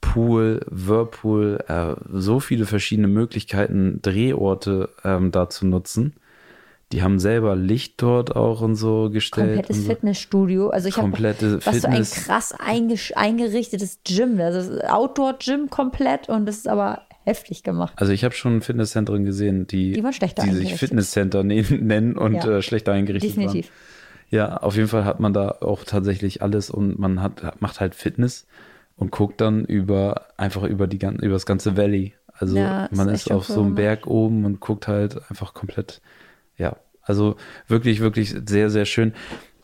[0.00, 6.14] Pool, Whirlpool, äh, so viele verschiedene Möglichkeiten, Drehorte ähm, da zu nutzen.
[6.92, 9.54] Die haben selber Licht dort auch und so gestellt.
[9.54, 9.90] Komplettes so.
[9.90, 10.70] Fitnessstudio.
[10.70, 11.12] Also ich habe
[11.64, 12.52] was für ein krass
[13.16, 14.40] eingerichtetes Gym.
[14.40, 17.92] Also Outdoor-Gym komplett und das ist aber heftig gemacht.
[17.96, 20.02] Also ich habe schon Fitnesszentren gesehen, die, Die
[20.50, 20.74] die sich.
[20.74, 22.56] Fitnesscenter ne- nennen und Ja.
[22.58, 23.66] äh, schlechter eingerichtet Definitiv.
[23.66, 23.74] waren.
[24.30, 27.94] Ja, auf jeden Fall hat man da auch tatsächlich alles und man hat macht halt
[27.94, 28.46] Fitness
[29.00, 32.14] und guckt dann über einfach über die gan- über das ganze Valley.
[32.32, 33.74] Also Ja, ist man ist schon auf so einem.
[33.74, 36.00] Berg oben und guckt halt einfach komplett.
[36.56, 37.36] Ja, also
[37.66, 39.12] wirklich wirklich sehr sehr schön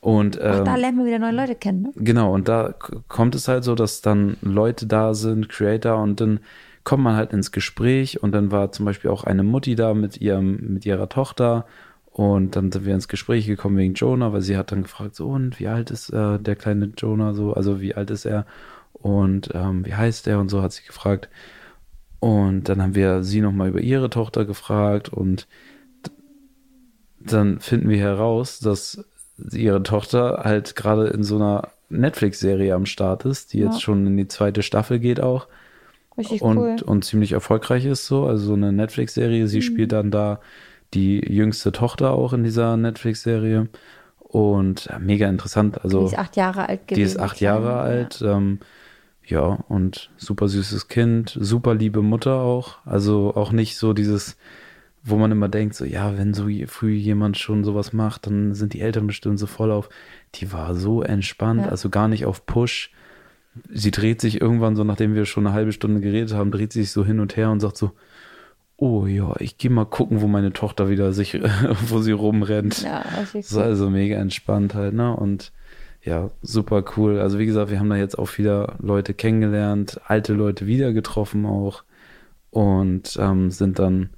[0.01, 1.93] und ähm, da lernt man wieder neue Leute kennen, ne?
[1.97, 2.75] Genau, und da
[3.09, 6.41] kommt es halt so, dass dann Leute da sind, Creator, und dann
[6.85, 10.21] kommt man halt ins Gespräch und dann war zum Beispiel auch eine Mutti da mit
[10.21, 11.67] ihrem, mit ihrer Tochter
[12.13, 15.29] und dann sind wir ins Gespräch gekommen wegen Jonah, weil sie hat dann gefragt, so
[15.29, 18.47] und wie alt ist äh, der kleine Jonah so, also wie alt ist er
[19.01, 21.29] und ähm, wie heißt er und so hat sie gefragt
[22.21, 25.47] und dann haben wir sie nochmal über ihre Tochter gefragt und
[27.21, 29.05] dann finden wir heraus, dass
[29.53, 33.81] ihre Tochter halt gerade in so einer Netflix-Serie am Start ist, die jetzt Ja.
[33.81, 35.47] schon in die zweite Staffel geht auch
[36.17, 36.77] Richtig und, cool.
[36.85, 38.27] und ziemlich erfolgreich ist so.
[38.27, 39.43] Also so eine Netflix-Serie.
[39.43, 39.49] Mhm.
[39.49, 40.41] Sie spielt dann da
[40.95, 43.69] die jüngste Tochter auch in dieser Netflix-Serie.
[44.19, 45.83] Und ja, mega interessant.
[45.85, 46.97] Also, Die ist acht Jahre alt gewesen.
[46.97, 47.81] die ist acht Jahre Ja.
[47.81, 48.23] alt.
[48.25, 48.61] Ähm,
[49.27, 52.79] ja, und super süßes Kind, super liebe Mutter auch.
[52.87, 54.37] Also auch nicht so dieses,
[55.03, 58.73] wo man immer denkt, so, ja, wenn so früh jemand schon sowas macht, dann sind
[58.73, 59.89] die Eltern bestimmt so voll auf.
[60.37, 61.69] Die war so entspannt, Ja.
[61.69, 62.93] also gar nicht auf Push.
[63.73, 66.83] Sie dreht sich irgendwann so, nachdem wir schon eine halbe Stunde geredet haben, dreht sie
[66.83, 67.93] sich so hin und her und sagt so,
[68.77, 71.35] oh ja, ich gehe mal gucken, wo meine Tochter wieder sich,
[71.89, 72.83] wo sie rumrennt.
[72.83, 75.17] Ja, richtig Das ist also mega entspannt halt, ne?
[75.17, 75.53] Und
[76.07, 77.19] ja, super cool.
[77.19, 81.45] Also wie gesagt, wir haben da jetzt auch wieder Leute kennengelernt, alte Leute wieder getroffen
[81.45, 81.83] auch
[82.51, 84.11] und ähm, sind dann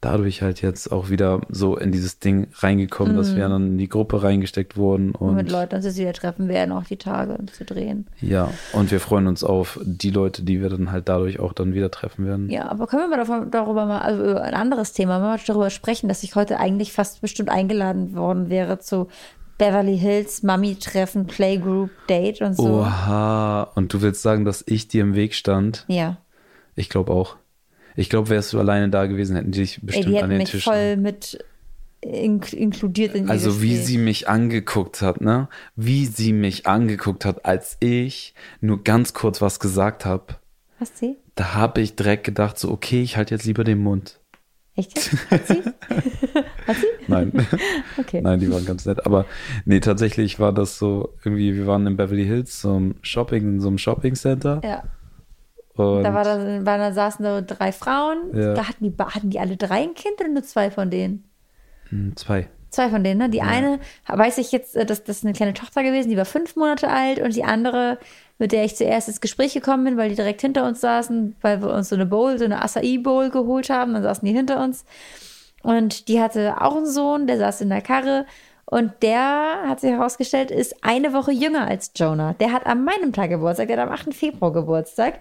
[0.00, 3.88] dadurch halt jetzt auch wieder so in dieses Ding reingekommen, dass wir dann in die
[3.90, 7.66] Gruppe reingesteckt wurden Und mit Leuten uns jetzt wieder treffen werden, auch die Tage zu
[7.66, 8.06] drehen.
[8.22, 11.74] ja, und wir freuen uns auf die Leute, die wir dann halt dadurch auch dann
[11.74, 12.48] wieder treffen werden.
[12.48, 15.68] Ja, aber können wir mal davon, darüber mal, also über ein anderes Thema, mal darüber
[15.68, 19.08] sprechen, dass ich heute eigentlich fast bestimmt eingeladen worden wäre zu
[19.60, 22.80] Beverly Hills Mami-Treffen, Playgroup, Date und so.
[22.80, 25.84] Oha, und du willst sagen, dass ich dir im Weg stand?
[25.86, 26.16] Ja.
[26.76, 27.36] Ich glaube auch.
[27.94, 30.38] Ich glaube, wärst du alleine da gewesen, hätten die dich Ey, bestimmt die an den
[30.38, 31.44] mich Tisch voll mit
[32.00, 33.84] ink inkludiert in Also wie Spiel.
[33.84, 35.48] sie mich angeguckt hat, ne?
[35.76, 38.32] Wie sie mich angeguckt hat, als ich
[38.62, 40.36] nur ganz kurz was gesagt habe.
[40.78, 41.18] Hast sie?
[41.34, 44.19] Da habe ich direkt gedacht, so okay, ich halte jetzt lieber den Mund.
[44.80, 44.96] Echt?
[44.96, 45.30] jetzt?
[45.30, 45.62] Hat sie?
[46.66, 46.86] Hat sie?
[47.08, 47.32] Nein,
[47.98, 48.20] Okay.
[48.22, 49.04] nein, die waren ganz nett.
[49.06, 49.26] Aber
[49.64, 53.68] nee, tatsächlich war das so irgendwie, wir waren in Beverly Hills zum Shopping, in so
[53.68, 54.60] einem Shopping Center.
[54.64, 54.84] Ja.
[55.74, 58.18] Und Da, war da, waren, da saßen da drei Frauen.
[58.34, 58.54] Ja.
[58.54, 61.24] Da hatten die, hatten die alle drei ein Kind oder nur zwei von denen?
[61.88, 62.48] Hm, zwei.
[62.70, 63.28] Zwei von denen, ne?
[63.30, 66.24] Die eine, weiß ich jetzt, äh, das, das ist eine kleine Tochter gewesen, die war
[66.24, 67.98] fünf Monate alt und die andere,
[68.40, 71.62] mit der ich zuerst ins Gespräch gekommen bin, weil die direkt hinter uns saßen, weil
[71.62, 74.64] wir uns so eine Bowl, so eine Acai Bowl geholt haben, dann saßen die hinter
[74.64, 74.84] uns.
[75.62, 78.24] Und die hatte auch einen Sohn, der saß in der Karre
[78.64, 82.32] und der, hat sich herausgestellt, ist eine Woche jünger als Jonah.
[82.34, 84.14] Der hat an meinem Tag Geburtstag, der hat am 8.
[84.14, 85.18] Februar Geburtstag.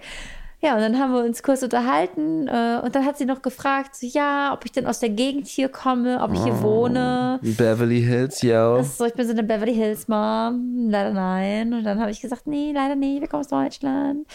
[0.62, 3.96] Ja, und dann haben wir uns kurz unterhalten äh, und dann hat sie noch gefragt,
[3.96, 7.40] so, ja, ob ich denn aus der Gegend hier komme, ob ich hier wohne.
[7.42, 8.84] Beverly Hills, ja.
[8.84, 10.90] So, ich bin so eine Beverly Hills Mom.
[10.90, 11.74] Leider nein.
[11.74, 14.28] Und dann habe ich gesagt, nee, leider nicht, wir kommen aus Deutschland.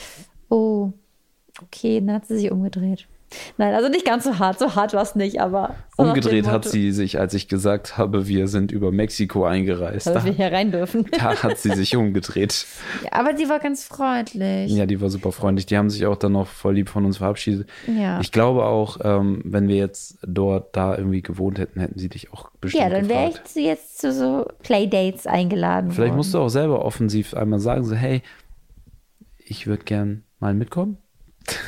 [0.49, 0.93] Oh,
[1.63, 3.07] okay, dann hat sie sich umgedreht.
[3.59, 5.75] Nein, also nicht ganz so hart, so hart war es nicht, aber.
[5.97, 10.07] So Umgedreht hat sie sich, als ich gesagt habe, wir sind über Mexiko eingereist.
[10.07, 11.07] Dass Da, wir hier rein dürfen.
[11.13, 12.67] da hat sie sich umgedreht.
[13.03, 14.73] Ja, aber sie war ganz freundlich.
[14.73, 15.67] Ja, die war super freundlich.
[15.67, 17.69] Die haben sich auch dann noch voll lieb von uns verabschiedet.
[17.87, 18.21] Ja.
[18.21, 22.33] Ich glaube auch, ähm, wenn wir jetzt dort da irgendwie gewohnt hätten, hätten sie dich
[22.33, 25.91] auch bestimmt Ja, dann wäre ich jetzt zu so Playdates eingeladen.
[25.91, 26.17] Vielleicht worden.
[26.17, 28.23] musst du auch selber offensiv einmal sagen, so, hey,
[29.39, 30.99] ich würde gern mal mitkommen.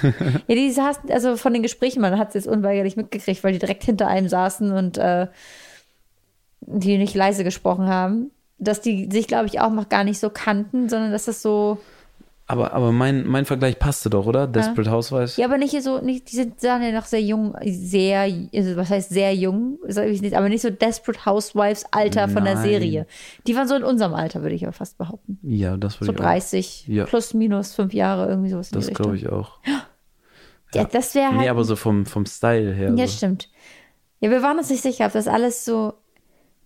[0.02, 3.58] Ja, die saßen, also von den Gesprächen, man hat es jetzt unweigerlich mitgekriegt, weil die
[3.58, 5.26] direkt hinter einem saßen und äh,
[6.60, 8.30] die nicht leise gesprochen haben.
[8.58, 11.78] Dass die sich, glaube ich, auch noch gar nicht so kannten, sondern dass das so.
[12.48, 14.46] Aber, aber mein, mein Vergleich passte doch, oder?
[14.46, 15.36] Desperate Housewives.
[15.36, 18.20] Ja, aber nicht so, nicht, die sind sahen ja noch sehr jung, sehr,
[18.54, 22.56] also was heißt sehr jung, nicht, aber nicht so Desperate Housewives Alter von der.
[22.56, 23.06] Serie.
[23.46, 25.38] Die waren so in unserem Alter, würde ich aber fast behaupten.
[25.42, 27.04] Ja, das So würde ich 30, Ja.
[27.04, 28.76] plus, minus fünf Jahre, irgendwie sowas auch.
[28.76, 29.58] Das glaube ich auch.
[30.72, 31.40] Ja, das wäre halt.
[31.40, 32.92] Nee, aber so vom, vom Style her.
[32.96, 33.12] Ja, so.
[33.16, 33.48] stimmt.
[34.20, 35.94] Ja, wir waren uns nicht sicher, ob das alles so,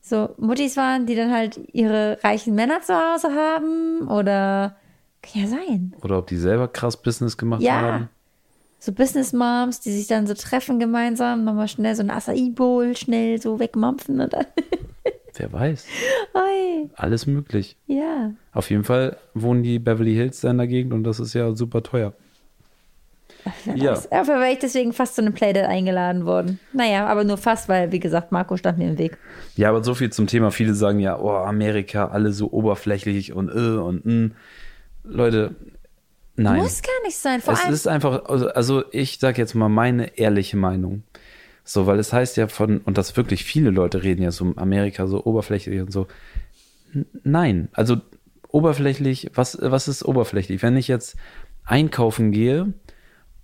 [0.00, 4.76] so Muttis waren, die dann halt ihre reichen Männer zu Hause haben oder
[5.22, 5.94] kann ja sein.
[6.02, 7.80] Oder ob die selber krass Business gemacht Ja.
[7.80, 8.08] haben.
[8.78, 12.96] So Business Moms, die sich dann so treffen gemeinsam, nochmal schnell so ein Acai Bowl
[12.96, 14.46] schnell so wegmampfen und dann.
[15.36, 15.86] Wer weiß.
[16.34, 17.76] Oi, Alles möglich.
[17.86, 18.32] ja.
[18.52, 21.52] Auf jeden Fall wohnen die Beverly Hills da in der Gegend und das ist ja
[21.54, 22.12] super teuer.
[23.74, 23.94] Ja.
[24.10, 26.58] Dafür wäre ich deswegen fast zu einem Playdate eingeladen worden.
[26.74, 29.16] Naja, aber nur fast, weil, wie gesagt, Marco stand mir im Weg.
[29.56, 30.50] Ja, aber so viel zum Thema.
[30.50, 34.32] Viele sagen ja, oh, Amerika, alle so oberflächlich und äh und mm.
[35.04, 35.54] Leute,
[36.36, 36.60] nein.
[36.60, 37.40] Muss gar nicht sein.
[37.40, 41.02] Vor es allem, ist einfach, also, also ich sag jetzt mal meine ehrliche Meinung.
[41.64, 44.58] So, weil es heißt ja von, und das wirklich viele Leute reden ja so um
[44.58, 46.06] Amerika so oberflächlich und so.
[47.22, 47.98] Nein, also
[48.48, 50.62] oberflächlich, was, was ist oberflächlich?
[50.62, 51.16] Wenn ich jetzt
[51.64, 52.72] einkaufen gehe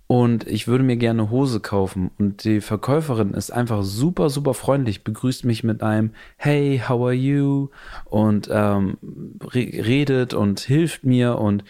[0.07, 5.03] und ich würde mir gerne Hose kaufen und die Verkäuferin ist einfach super, super freundlich,
[5.03, 7.69] begrüßt mich mit einem Hey, how are you?
[8.05, 8.97] und ähm,
[9.43, 11.63] re redet und hilft mir und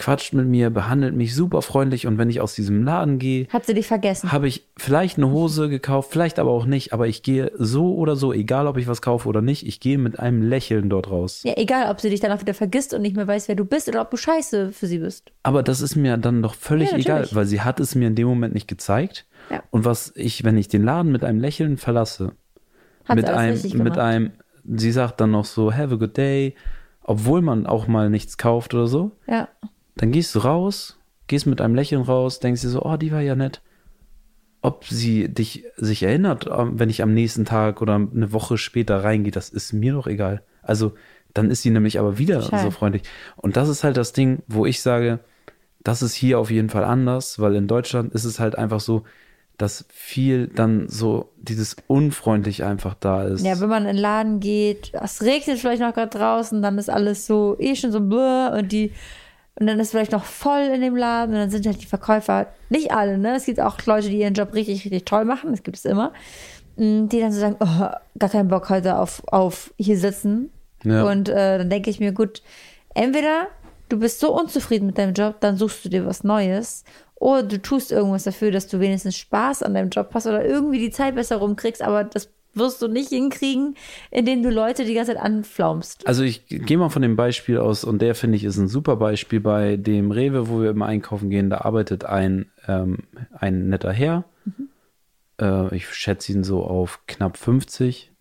[0.00, 3.66] quatscht mit mir, behandelt mich super freundlich und wenn ich aus diesem Laden gehe, Hat
[3.66, 4.32] sie dich vergessen?
[4.32, 8.16] habe ich vielleicht eine Hose gekauft, vielleicht aber auch nicht, aber ich gehe so oder
[8.16, 11.42] so, egal ob ich was kaufe oder nicht, ich gehe mit einem Lächeln dort raus.
[11.44, 13.64] Ja, egal, ob sie dich dann auch wieder vergisst und nicht mehr weiß, wer du
[13.64, 15.30] bist oder ob du scheiße für sie bist.
[15.42, 18.14] Aber das ist mir dann doch völlig Ja, egal, weil sie hat es mir in
[18.16, 19.26] dem Moment nicht gezeigt.
[19.50, 19.62] Ja.
[19.70, 22.32] Und was ich, wenn ich den Laden mit einem Lächeln verlasse,
[23.04, 24.30] Hat mit einem, mit einem,
[24.64, 26.54] sie sagt dann noch so, have a good day,
[27.02, 29.48] obwohl man auch mal nichts kauft oder so, Ja.
[29.96, 33.20] Dann gehst du raus, gehst mit einem Lächeln raus, denkst dir so, oh, die war
[33.20, 33.62] ja nett.
[34.62, 39.02] Ob sie dich sich erinnert, ähm, wenn ich am nächsten Tag oder eine Woche später
[39.02, 40.42] reingehe, das ist mir doch egal.
[40.62, 40.92] Also
[41.32, 42.62] dann ist sie nämlich aber wieder Schade.
[42.62, 43.02] so freundlich.
[43.36, 45.20] Und das ist halt das Ding, wo ich sage,
[45.82, 49.04] das ist hier auf jeden Fall anders, weil in Deutschland ist es halt einfach so,
[49.56, 53.44] dass viel dann so dieses unfreundlich einfach da ist.
[53.44, 56.88] Ja, wenn man in den Laden geht, es regnet vielleicht noch gerade draußen, dann ist
[56.88, 58.92] alles so eh schon so bläh und die
[59.58, 62.46] und dann ist vielleicht noch voll in dem Laden und dann sind halt die Verkäufer,
[62.68, 63.36] nicht alle, ne?
[63.36, 66.12] Es gibt auch Leute, die ihren Job richtig, richtig toll machen, das gibt es immer,
[66.76, 67.88] mm, die dann so sagen, oh,
[68.18, 70.50] gar keinen Bock heute auf, auf hier sitzen.
[70.84, 71.04] Ja.
[71.04, 72.42] Und äh, dann denke ich mir, gut,
[72.94, 73.48] entweder
[73.88, 76.84] du bist so unzufrieden mit deinem Job, dann suchst du dir was Neues.
[77.16, 80.78] Oder du tust irgendwas dafür, dass du wenigstens Spaß an deinem Job hast oder irgendwie
[80.78, 83.76] die Zeit besser rumkriegst, aber das wirst du nicht hinkriegen,
[84.10, 86.06] indem du Leute die ganze Zeit anflaumst.
[86.06, 88.96] Also ich gehe mal von dem Beispiel aus und der finde ich ist ein super
[88.96, 91.50] Beispiel bei dem Rewe, wo wir immer einkaufen gehen.
[91.50, 92.98] Da arbeitet ein, ähm,
[93.32, 94.24] ein netter Herr.
[95.40, 98.12] Äh, ich schätze ihn so auf knapp 50.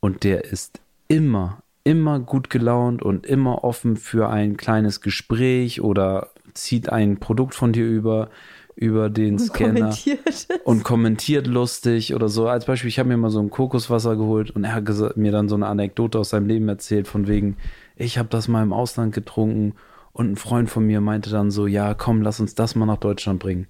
[0.00, 6.30] Und der ist immer, immer gut gelaunt und immer offen für ein kleines Gespräch oder
[6.54, 8.30] zieht ein Produkt von dir über,
[8.76, 10.48] über den Scanner Kommentiert.
[10.64, 12.48] und kommentiert lustig oder so.
[12.48, 15.48] Als Beispiel, ich habe mir mal so ein Kokoswasser geholt und er hat mir dann
[15.48, 17.56] so eine Anekdote aus seinem Leben erzählt, von wegen,
[17.96, 19.74] ich habe das mal im Ausland getrunken
[20.12, 22.98] und ein Freund von mir meinte dann so, ja, komm, lass uns das mal nach
[22.98, 23.66] Deutschland bringen.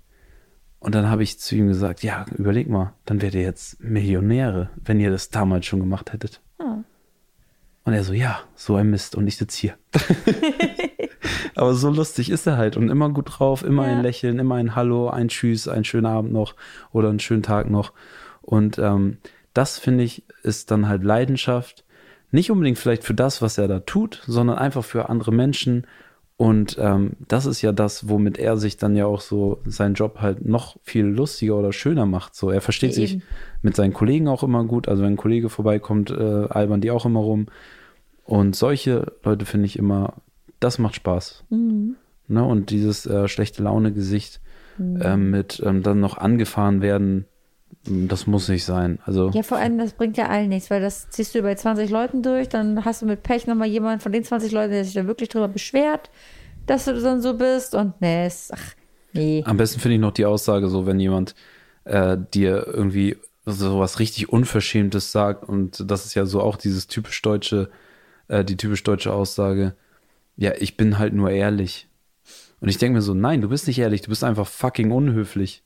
[0.79, 4.69] Und dann habe ich zu ihm gesagt, ja, überleg mal, dann wärt ihr jetzt Millionäre,
[4.85, 6.43] wenn ihr das damals schon gemacht hättet.
[7.85, 9.75] Und er so, ja, so ein Mist und ich sitze hier.
[11.55, 13.97] Aber so lustig ist er halt und immer gut drauf, immer Ja.
[13.97, 16.55] ein Lächeln, immer ein Hallo, ein Tschüss, einen schönen Abend noch
[16.93, 17.93] oder einen schönen Tag noch.
[18.43, 19.19] Und ähm,
[19.55, 21.85] das finde ich ist dann halt Leidenschaft.
[22.31, 25.87] Nicht unbedingt vielleicht für das, was er da tut, sondern einfach für andere Menschen.
[26.37, 30.17] Und ähm, das ist ja das, womit er sich dann ja auch so seinen Job
[30.21, 32.35] halt noch viel lustiger oder schöner macht.
[32.35, 33.21] So, er versteht Ja, sich
[33.63, 34.89] mit seinen Kollegen auch immer gut.
[34.89, 37.47] Also wenn ein Kollege vorbeikommt, äh, albern die auch immer rum.
[38.25, 40.15] Und solche Leute finde ich immer,
[40.61, 41.45] das macht Spaß.
[41.51, 42.45] Ne?
[42.45, 44.41] Und dieses äh, schlechte Laune-Gesicht
[44.79, 47.27] ähm, mit ähm, dann noch angefahren werden,
[47.87, 48.99] m, das muss nicht sein.
[49.05, 51.91] Also Ja, vor allem, das bringt ja allen nichts, weil das ziehst du bei 20
[51.91, 54.95] Leuten durch, dann hast du mit Pech nochmal jemanden von den 20 Leuten, der sich
[54.95, 56.11] da wirklich drüber beschwert,
[56.67, 58.75] dass du dann so bist und nee, ist, ach,
[59.13, 59.43] nee.
[59.47, 61.35] am besten finde ich noch die Aussage, so wenn jemand
[61.85, 66.87] äh, dir irgendwie so was richtig Unverschämtes sagt und das ist ja so auch dieses
[66.87, 67.69] typisch deutsche,
[68.29, 69.75] äh, die typisch deutsche Aussage,
[70.37, 71.89] ja, ich bin halt nur ehrlich.
[72.61, 75.63] Und ich denke mir so, nein, du bist nicht ehrlich, du bist einfach fucking unhöflich.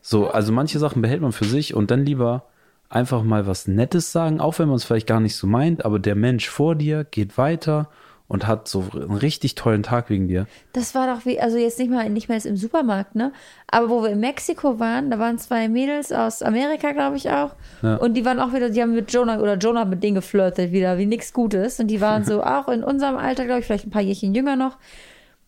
[0.00, 2.48] So, also manche Sachen behält man für sich und dann lieber
[2.88, 5.98] einfach mal was Nettes sagen, auch wenn man es vielleicht gar nicht so meint, aber
[5.98, 7.88] der Mensch vor dir geht weiter
[8.26, 10.46] und hat so einen richtig tollen Tag wegen dir.
[10.72, 13.32] Das war doch wie, also jetzt nicht mal, nicht mal jetzt im Supermarkt, ne?
[13.66, 17.54] Aber wo wir in Mexiko waren, da waren zwei Mädels aus Amerika, glaube ich auch.
[17.82, 17.96] Ja.
[17.96, 20.96] Und die waren auch wieder, die haben mit Jonah oder Jonah mit denen geflirtet wieder,
[20.96, 21.78] wie nichts Gutes.
[21.80, 24.56] Und die waren so auch in unserem Alter, glaube ich, vielleicht ein paar Jährchen jünger
[24.56, 24.78] noch.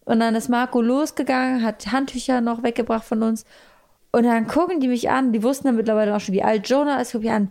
[0.04, 3.44] Und dann ist Marco losgegangen, hat Handtücher noch weggebracht von uns.
[4.12, 7.00] Und dann gucken die mich an, die wussten dann mittlerweile auch schon, wie alt Jonah
[7.00, 7.50] ist, gucken mich an.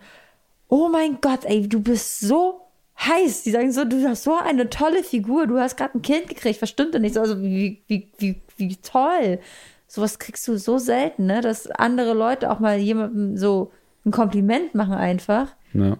[0.68, 2.65] Oh mein Gott, ey, du bist so
[3.00, 3.44] heiß.
[3.44, 6.62] Die sagen so, du hast so eine tolle Figur, du hast gerade ein Kind gekriegt,
[6.62, 7.16] was stimmt denn nicht?
[7.16, 9.40] So, Also wie, wie, wie, wie toll.
[9.88, 11.42] Sowas kriegst du so selten, ne?
[11.42, 13.72] Dass andere Leute auch mal jemandem so
[14.06, 15.56] ein Kompliment machen einfach.
[15.74, 15.98] Ja.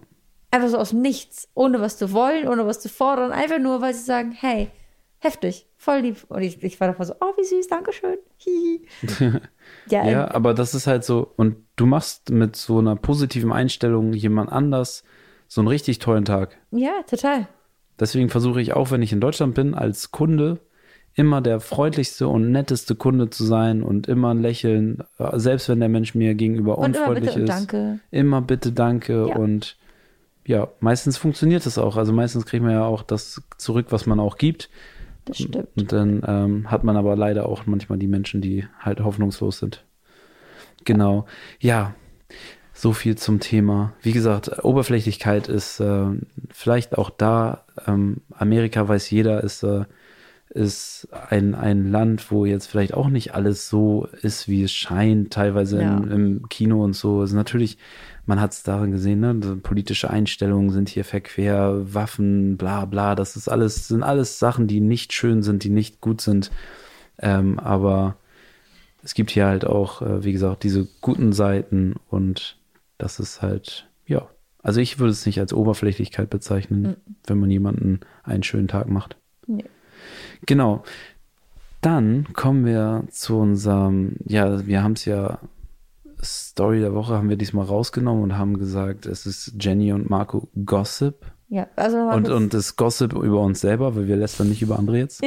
[0.50, 3.80] Einfach so aus dem Nichts, ohne was zu wollen, ohne was zu fordern, einfach nur,
[3.80, 4.70] weil sie sagen, hey,
[5.18, 6.24] heftig, voll lieb.
[6.28, 8.18] Und ich, ich war davor so, oh, wie süß, Dankeschön.
[9.90, 13.52] Ja, Ja, ähm, aber das ist halt so, und du machst mit so einer positiven
[13.52, 15.02] Einstellung jemand anders
[15.48, 16.56] so einen richtig tollen Tag.
[16.70, 17.48] ja, total.
[17.98, 20.58] Deswegen versuche ich auch, wenn ich in Deutschland bin, als Kunde
[21.14, 25.80] immer der freundlichste und netteste Kunde zu sein und immer ein Lächeln, äh, selbst wenn
[25.80, 27.54] der Mensch mir gegenüber Und immer unfreundlich bitte und ist.
[27.72, 28.00] danke.
[28.10, 29.36] Immer bitte danke Ja.
[29.36, 29.78] und
[30.46, 31.96] ja, meistens funktioniert es auch.
[31.96, 34.68] Also meistens kriegt man ja auch das zurück, was man auch gibt.
[35.24, 35.66] Das stimmt.
[35.76, 39.84] Und dann ähm, hat man aber leider auch manchmal die Menschen, die halt hoffnungslos sind.
[40.84, 41.24] Genau.
[41.60, 41.94] Ja,
[42.78, 43.94] so viel zum Thema.
[44.02, 46.06] Wie gesagt, Oberflächlichkeit ist äh,
[46.50, 47.64] vielleicht auch da.
[47.86, 49.84] Ähm, Amerika weiß jeder, ist, äh,
[50.50, 55.32] ist ein, ein Land, wo jetzt vielleicht auch nicht alles so ist, wie es scheint,
[55.32, 55.96] teilweise Ja.
[55.96, 57.20] im, im Kino und so.
[57.20, 57.78] Also natürlich,
[58.26, 59.34] man hat es darin gesehen, ne?
[59.62, 63.14] Politische Einstellungen sind hier verquer, Waffen, bla bla.
[63.14, 66.50] Das ist alles, sind alles Sachen, die nicht schön sind, die nicht gut sind.
[67.18, 68.16] Ähm, aber
[69.02, 72.58] es gibt hier halt auch, äh, wie gesagt, diese guten Seiten und
[72.98, 74.28] das ist halt, ja.
[74.62, 79.16] Also ich würde es nicht als Oberflächlichkeit bezeichnen, wenn man jemanden einen schönen Tag macht.
[79.46, 79.64] Nee.
[80.44, 80.82] Genau.
[81.80, 85.38] Dann kommen wir zu unserem, ja, wir haben es ja,
[86.22, 90.48] Story der Woche haben wir diesmal rausgenommen und haben gesagt, es ist Jenny und Marco
[90.64, 91.26] Gossip.
[91.48, 94.78] Ja, also nochmal Und, und das Gossip über uns selber, weil wir lästern nicht über
[94.78, 95.22] andere jetzt.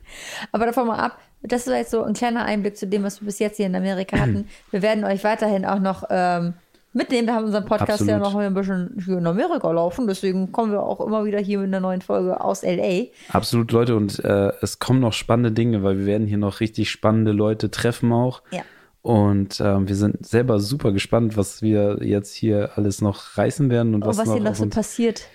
[0.52, 3.26] Aber davon mal ab, das ist jetzt so ein kleiner Einblick zu dem, was wir
[3.26, 4.46] bis jetzt hier in Amerika hatten.
[4.70, 6.54] Wir werden euch weiterhin auch noch ähm,
[6.92, 7.26] mitnehmen.
[7.26, 8.34] Wir haben unseren Podcast ja Absolut.
[8.34, 10.06] noch ein bisschen hier in Amerika laufen.
[10.06, 13.06] Deswegen kommen wir auch immer wieder hier mit einer neuen Folge aus LA.
[13.30, 13.96] Absolut, Leute.
[13.96, 17.70] Und äh, es kommen noch spannende Dinge, weil wir werden hier noch richtig spannende Leute
[17.70, 18.42] treffen auch.
[18.50, 18.62] Ja.
[19.02, 23.94] Und ähm, wir sind selber super gespannt, was wir jetzt hier alles noch reißen werden
[23.94, 25.26] und Und was, was noch hier noch so passiert.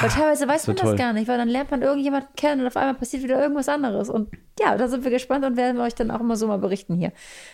[0.00, 0.96] Weil teilweise weiß man das toll.
[0.96, 4.10] gar nicht, weil dann lernt man irgendjemanden kennen und auf einmal passiert wieder irgendwas anderes.
[4.10, 6.58] Und ja, da sind wir gespannt und werden wir euch dann auch immer so mal
[6.58, 7.12] berichten hier.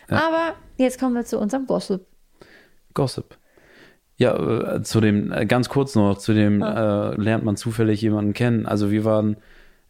[0.08, 2.06] Aber jetzt kommen wir zu unserem Gossip.
[2.94, 3.36] Gossip.
[4.20, 8.34] Ja, äh, zu dem, äh, ganz kurz noch, zu dem äh, lernt man zufällig jemanden
[8.34, 8.66] kennen.
[8.66, 9.38] Also wir waren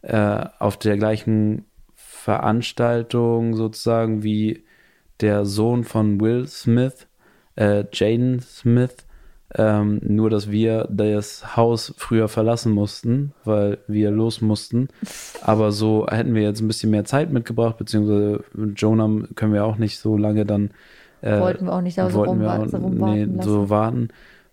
[0.03, 1.65] äh, auf der gleichen
[1.95, 4.63] Veranstaltung sozusagen wie
[5.19, 7.07] der Sohn von Will Smith,
[7.57, 8.95] äh, Jaden Smith.
[9.53, 14.87] Ähm, nur, dass wir das Haus früher verlassen mussten, weil wir los mussten.
[15.41, 19.65] Aber so hätten wir jetzt ein bisschen mehr Zeit mitgebracht, beziehungsweise mit Jonah können wir
[19.65, 20.71] auch nicht so lange dann.
[21.21, 24.09] Äh, Wollten wir auch nicht da so rumwarten- so rumwarten nee, so warten.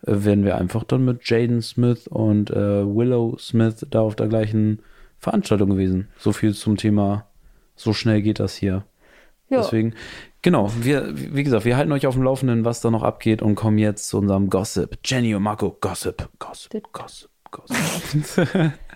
[0.07, 2.55] Äh, werden wir einfach dann mit Jaden Smith und äh,
[2.87, 4.81] Willow Smith da auf der gleichen
[5.19, 6.09] Veranstaltung gewesen.
[6.19, 7.27] So viel zum Thema,
[7.75, 8.85] so schnell geht das hier.
[9.49, 9.63] Ja.
[9.63, 9.95] Deswegen,
[10.43, 13.55] genau, wir, wie gesagt, wir halten euch auf dem Laufenden, was da noch abgeht und
[13.55, 14.99] kommen jetzt zu unserem Gossip.
[15.05, 18.47] Jenny und Marco, Gossip, Gossip, Gossip, Gossip.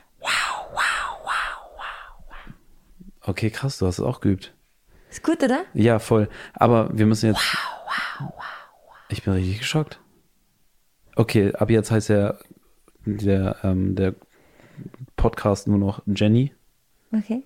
[3.25, 4.53] Okay, krass, du hast es auch geübt.
[5.13, 5.65] Ist gut, oder?
[5.75, 6.29] Ja, voll.
[6.55, 7.43] Aber wir müssen jetzt.
[9.11, 10.01] Ich bin richtig geschockt.
[11.17, 12.39] Okay, ab jetzt heißt der,
[13.05, 14.15] der, ähm, der
[15.17, 16.55] Podcast nur noch Jenny.
[17.15, 17.43] Okay.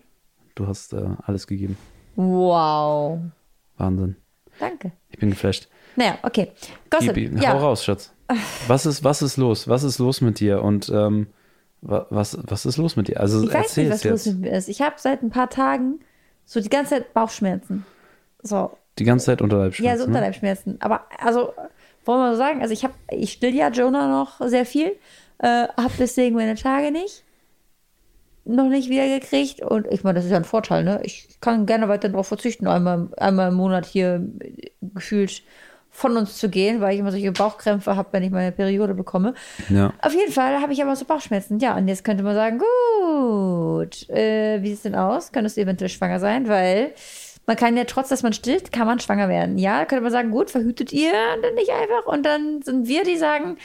[0.54, 1.76] Du hast äh, alles gegeben.
[2.14, 3.18] Wow.
[3.78, 4.14] Wahnsinn.
[4.60, 4.92] Danke.
[5.10, 5.68] Ich bin geflasht.
[5.96, 6.52] Naja, okay.
[6.88, 7.14] Gossip.
[7.14, 7.52] Gib, ja.
[7.54, 8.12] Hau raus, Schatz.
[8.68, 9.66] Was ist, was ist los?
[9.66, 10.62] Was ist los mit dir?
[10.62, 11.26] Und ähm,
[11.80, 13.18] wa- was, was ist los mit dir?
[13.20, 14.10] Also Ich weiß nicht, was jetzt.
[14.12, 14.68] los mit mir ist.
[14.68, 15.98] Ich habe seit ein paar Tagen
[16.47, 17.84] so die ganze Zeit Bauchschmerzen.
[18.42, 18.70] So.
[18.99, 19.92] Die ganze Zeit Unterleibschmerzen.
[19.92, 20.09] Ja, so ne?
[20.09, 20.80] Unterleibschmerzen.
[20.80, 21.53] Aber also,
[22.07, 24.97] wollen wir so sagen, also ich habe, ich still ja Jonah noch sehr viel,
[25.38, 27.24] äh, habe deswegen meine Tage nicht,
[28.44, 29.61] noch nicht wiedergekriegt.
[29.61, 31.01] Und ich meine, das ist ja ein Vorteil, ne?
[31.03, 35.42] Ich kann gerne weiter darauf verzichten, einmal, einmal im Monat hier äh, gefühlt
[35.97, 39.32] von uns zu gehen, weil ich immer solche Bauchkrämpfe habe, wenn ich meine Periode bekomme.
[39.70, 39.94] Ja.
[40.03, 41.59] Auf jeden Fall habe ich aber so Bauchschmerzen.
[41.59, 45.32] Ja, und jetzt könnte man sagen, gut, äh, wie sieht es denn aus?
[45.32, 46.49] Könntest du eventuell schwanger sein?
[46.49, 46.92] Weil
[47.47, 49.57] man kann ja, trotz dass man stillt, kann man schwanger werden.
[49.57, 52.07] Ja, da könnte man sagen, gut, verhütet ihr dann nicht einfach?
[52.07, 53.57] Und dann sind wir, die sagen,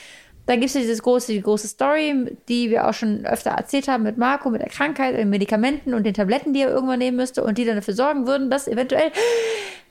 [0.45, 3.89] da gibt es ja dieses große, die große Story, die wir auch schon öfter erzählt
[3.89, 7.17] haben mit Marco, mit der Krankheit, den Medikamenten und den Tabletten, die er irgendwann nehmen
[7.17, 9.11] müsste und die dann dafür sorgen würden, dass eventuell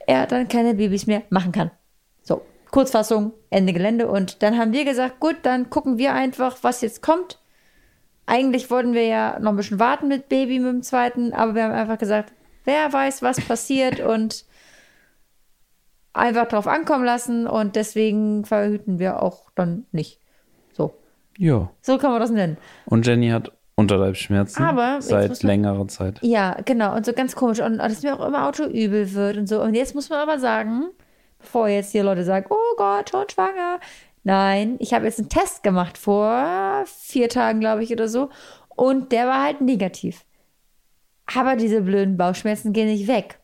[0.07, 1.71] er dann keine Babys mehr machen kann.
[2.71, 4.09] Kurzfassung, Ende Gelände.
[4.09, 7.39] Und dann haben wir gesagt, gut, dann gucken wir einfach, was jetzt kommt.
[8.27, 11.65] Eigentlich wollten wir ja noch ein bisschen warten mit Baby, mit dem zweiten, aber wir
[11.65, 12.33] haben einfach gesagt,
[12.65, 14.45] wer weiß, was passiert und
[16.13, 20.21] einfach drauf ankommen lassen und deswegen verhüten wir auch dann nicht.
[20.73, 20.95] So,
[21.39, 21.71] ja.
[21.83, 22.57] so kann man das nennen.
[22.85, 26.19] Und Jenny hat Unterleibsschmerzen Aber seit längerer Zeit.
[26.23, 26.95] Ja, genau.
[26.95, 27.61] Und so ganz komisch.
[27.61, 29.63] Und dass mir auch immer autoübel wird und so.
[29.63, 30.91] Und jetzt muss man aber sagen,
[31.41, 33.81] bevor jetzt hier Leute sagen, oh Gott, schon schwanger.
[34.23, 38.29] Nein, ich habe jetzt einen Test gemacht vor vier Tagen, glaube ich, oder so.
[38.69, 40.25] Und der war halt negativ.
[41.35, 43.39] Aber diese blöden Bauchschmerzen gehen nicht weg.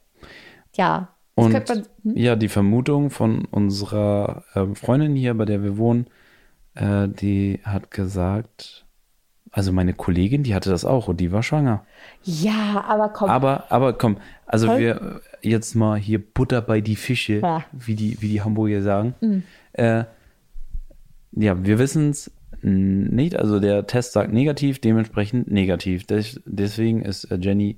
[0.74, 1.14] Ja.
[1.34, 2.16] Und man, hm?
[2.16, 6.07] ja, die Vermutung von unserer ähm, Freundin hier, bei der wir wohnen,
[6.74, 8.86] äh, die hat gesagt,
[9.57, 11.84] also meine Kollegin, die hatte das auch und die war schwanger.
[12.22, 13.30] ja, aber komm.
[13.30, 14.78] Aber, aber komm, also Toll.
[14.78, 17.64] wir äh, jetzt mal hier Butter bei die Fische, Ja.
[17.72, 19.14] wie die, wie die Hamburger sagen.
[19.20, 19.42] Mhm.
[19.72, 20.04] Äh,
[21.32, 22.30] ja, wir wissen es
[22.62, 23.36] nicht.
[23.36, 26.07] Also der Test sagt negativ, dementsprechend negativ.
[26.07, 27.76] Des, deswegen ist äh, Jenny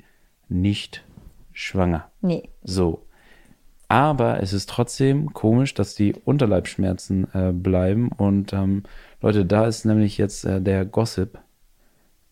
[0.48, 1.04] nicht
[1.52, 2.10] schwanger.
[2.20, 2.48] nee.
[2.62, 3.04] So.
[3.90, 8.10] Aber es ist trotzdem komisch, dass die Unterleibsschmerzen äh, bleiben.
[8.16, 8.82] Und ähm,
[9.22, 11.38] Leute, da ist nämlich jetzt äh, der Gossip.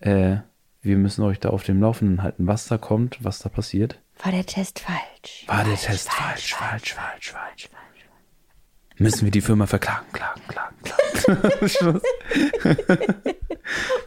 [0.00, 0.36] Äh,
[0.82, 4.00] wir müssen euch da auf dem Laufenden halten, was da kommt, was da passiert.
[4.22, 5.44] War der Test falsch?
[5.46, 7.68] War der Test falsch, falsch, falsch, falsch.
[8.98, 11.68] Müssen wir die Firma verklagen, klagen, klagen, klagen.
[11.68, 12.02] Schluss.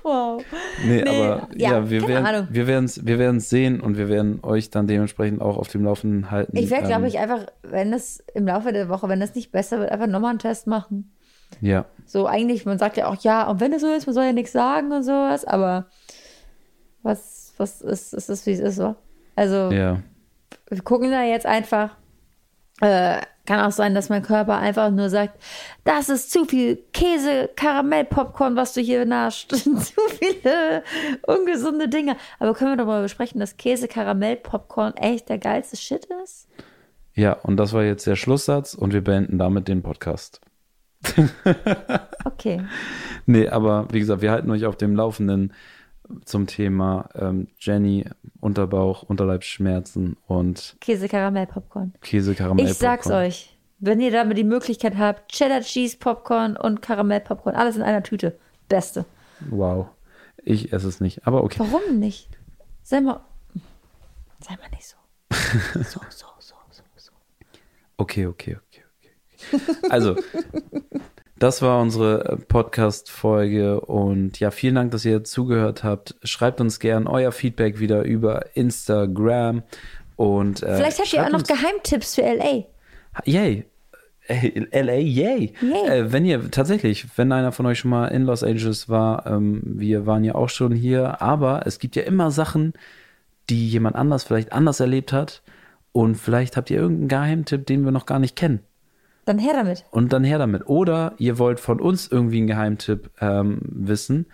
[0.03, 0.43] Wow.
[0.85, 2.47] Nee, Nee, aber ja, ja, wir werden Ahnung.
[2.49, 6.31] wir werden's, wir werden's sehen und wir werden euch dann dementsprechend auch auf dem Laufenden
[6.31, 6.55] halten.
[6.55, 9.51] Ich werde, glaube Ähm, ich, einfach, wenn es im Laufe der Woche, wenn es nicht
[9.51, 11.11] besser wird, einfach nochmal einen Test machen.
[11.61, 14.25] Ja, So eigentlich, man sagt ja auch, ja, und wenn es so ist, man soll
[14.25, 15.87] ja nichts sagen und sowas, aber
[17.03, 18.95] was, was ist, ist es, wie es ist, so.
[19.35, 19.99] Also, ja.
[20.69, 21.95] wir gucken da jetzt einfach.
[22.81, 25.41] Äh, kann auch sein, dass mein Körper einfach nur sagt,
[25.83, 29.51] das ist zu viel Käse, Karamell, Popcorn, was du hier nascht.
[29.55, 30.83] zu viele
[31.25, 32.15] ungesunde Dinge.
[32.37, 36.47] Aber können wir doch mal besprechen, dass Käse, Karamell, Popcorn echt der geilste Shit ist?
[37.15, 40.41] Ja, und das war jetzt der Schlusssatz und wir beenden damit den Podcast.
[42.25, 42.61] Okay.
[43.25, 45.53] Nee, aber wie gesagt, wir halten euch auf dem Laufenden
[46.25, 48.05] zum Thema ähm, Jenny,
[48.39, 51.93] Unterbauch, Unterleibsschmerzen und Käse, Karamell, Popcorn.
[52.01, 52.65] Käse, Karamell.
[52.65, 53.57] Ich sag's euch.
[53.79, 58.03] Wenn ihr damit die Möglichkeit habt, Cheddar Cheese Popcorn und Karamell Popcorn, alles in einer
[58.03, 58.37] Tüte.
[58.67, 59.05] Beste.
[59.49, 59.87] Wow.
[60.43, 61.59] Ich esse es nicht, aber okay.
[61.59, 62.29] Warum nicht?
[62.83, 63.21] Sei mal.
[64.39, 64.95] Sei mal nicht so.
[65.83, 67.11] So, so, so, so, so.
[67.97, 68.57] Okay, okay.
[68.57, 68.68] okay.
[69.89, 70.15] Also,
[71.39, 76.15] das war unsere äh, Podcast-Folge und ja, vielen Dank, dass ihr zugehört habt.
[76.23, 79.63] Schreibt uns gern euer Feedback wieder über Instagram
[80.15, 82.65] und äh, Vielleicht habt ihr auch noch Geheimtipps für LA.
[83.23, 83.65] Yay.
[84.27, 85.53] Äh, LA, yay.
[85.61, 85.87] Yay.
[85.87, 89.61] Äh, wenn ihr tatsächlich, wenn einer von euch schon mal in Los Angeles war, ähm,
[89.63, 92.73] wir waren ja auch schon hier, aber es gibt ja immer Sachen,
[93.49, 95.41] die jemand anders vielleicht anders erlebt hat
[95.93, 98.59] und vielleicht habt ihr irgendeinen Geheimtipp, den wir noch gar nicht kennen.
[99.29, 99.85] Dann her damit.
[99.91, 100.67] Und dann her damit.
[100.67, 104.25] Oder ihr wollt von uns irgendwie einen Geheimtipp ähm, wissen,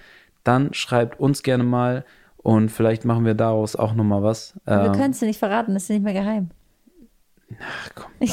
[0.45, 2.05] dann schreibt uns gerne mal
[2.37, 4.57] und vielleicht machen wir daraus auch nochmal was.
[4.63, 6.49] Wir Ähm, können es dir nicht verraten, das ist nicht mehr geheim.
[7.59, 8.11] Ach komm.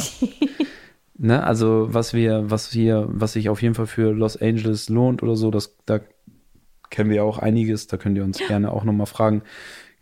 [1.19, 5.25] ne, also was wir, was hier, was sich auf jeden Fall für Los Angeles lohnt
[5.25, 5.99] oder so, das, da
[6.91, 9.43] kennen wir auch einiges, da könnt ihr uns gerne auch nochmal fragen.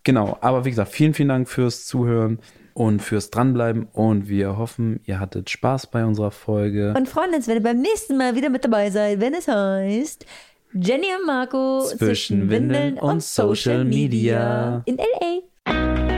[0.04, 2.38] Genau, aber wie gesagt, vielen, vielen Dank fürs Zuhören
[2.80, 6.94] und fürs Dranbleiben und wir hoffen, ihr hattet Spaß bei unserer Folge.
[6.96, 10.24] Und freuen uns, wenn ihr beim nächsten Mal wieder mit dabei seid, wenn es heißt
[10.72, 14.80] Jenny und Marco Zwischen Windeln und Social Media.
[14.86, 16.09] in LA.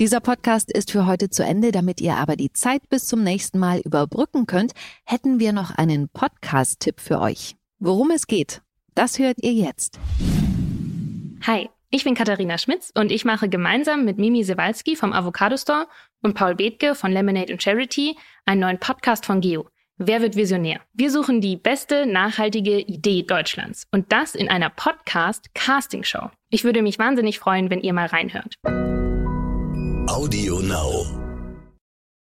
[0.00, 1.70] Dieser Podcast ist für heute zu Ende.
[1.70, 4.72] Damit ihr aber die Zeit bis zum nächsten Mal überbrücken könnt,
[5.04, 7.54] hätten wir noch einen Podcast-Tipp für euch.
[7.78, 8.60] Worum es geht,
[8.96, 10.00] das hört ihr jetzt.
[11.46, 15.86] Hi, ich bin Katharina Schmitz und ich mache gemeinsam mit Mimi Sewalski vom Avocado Store
[16.22, 18.16] und Paul Bethke von Lemonade and Charity
[18.46, 19.68] einen neuen Podcast von Geo.
[19.96, 20.80] Wer wird Visionär?
[20.92, 26.30] Wir suchen die beste nachhaltige Idee Deutschlands und das in einer Podcast-Casting-Show.
[26.50, 28.56] Ich würde mich wahnsinnig freuen, wenn ihr mal reinhört.
[30.14, 31.23] Audio Now.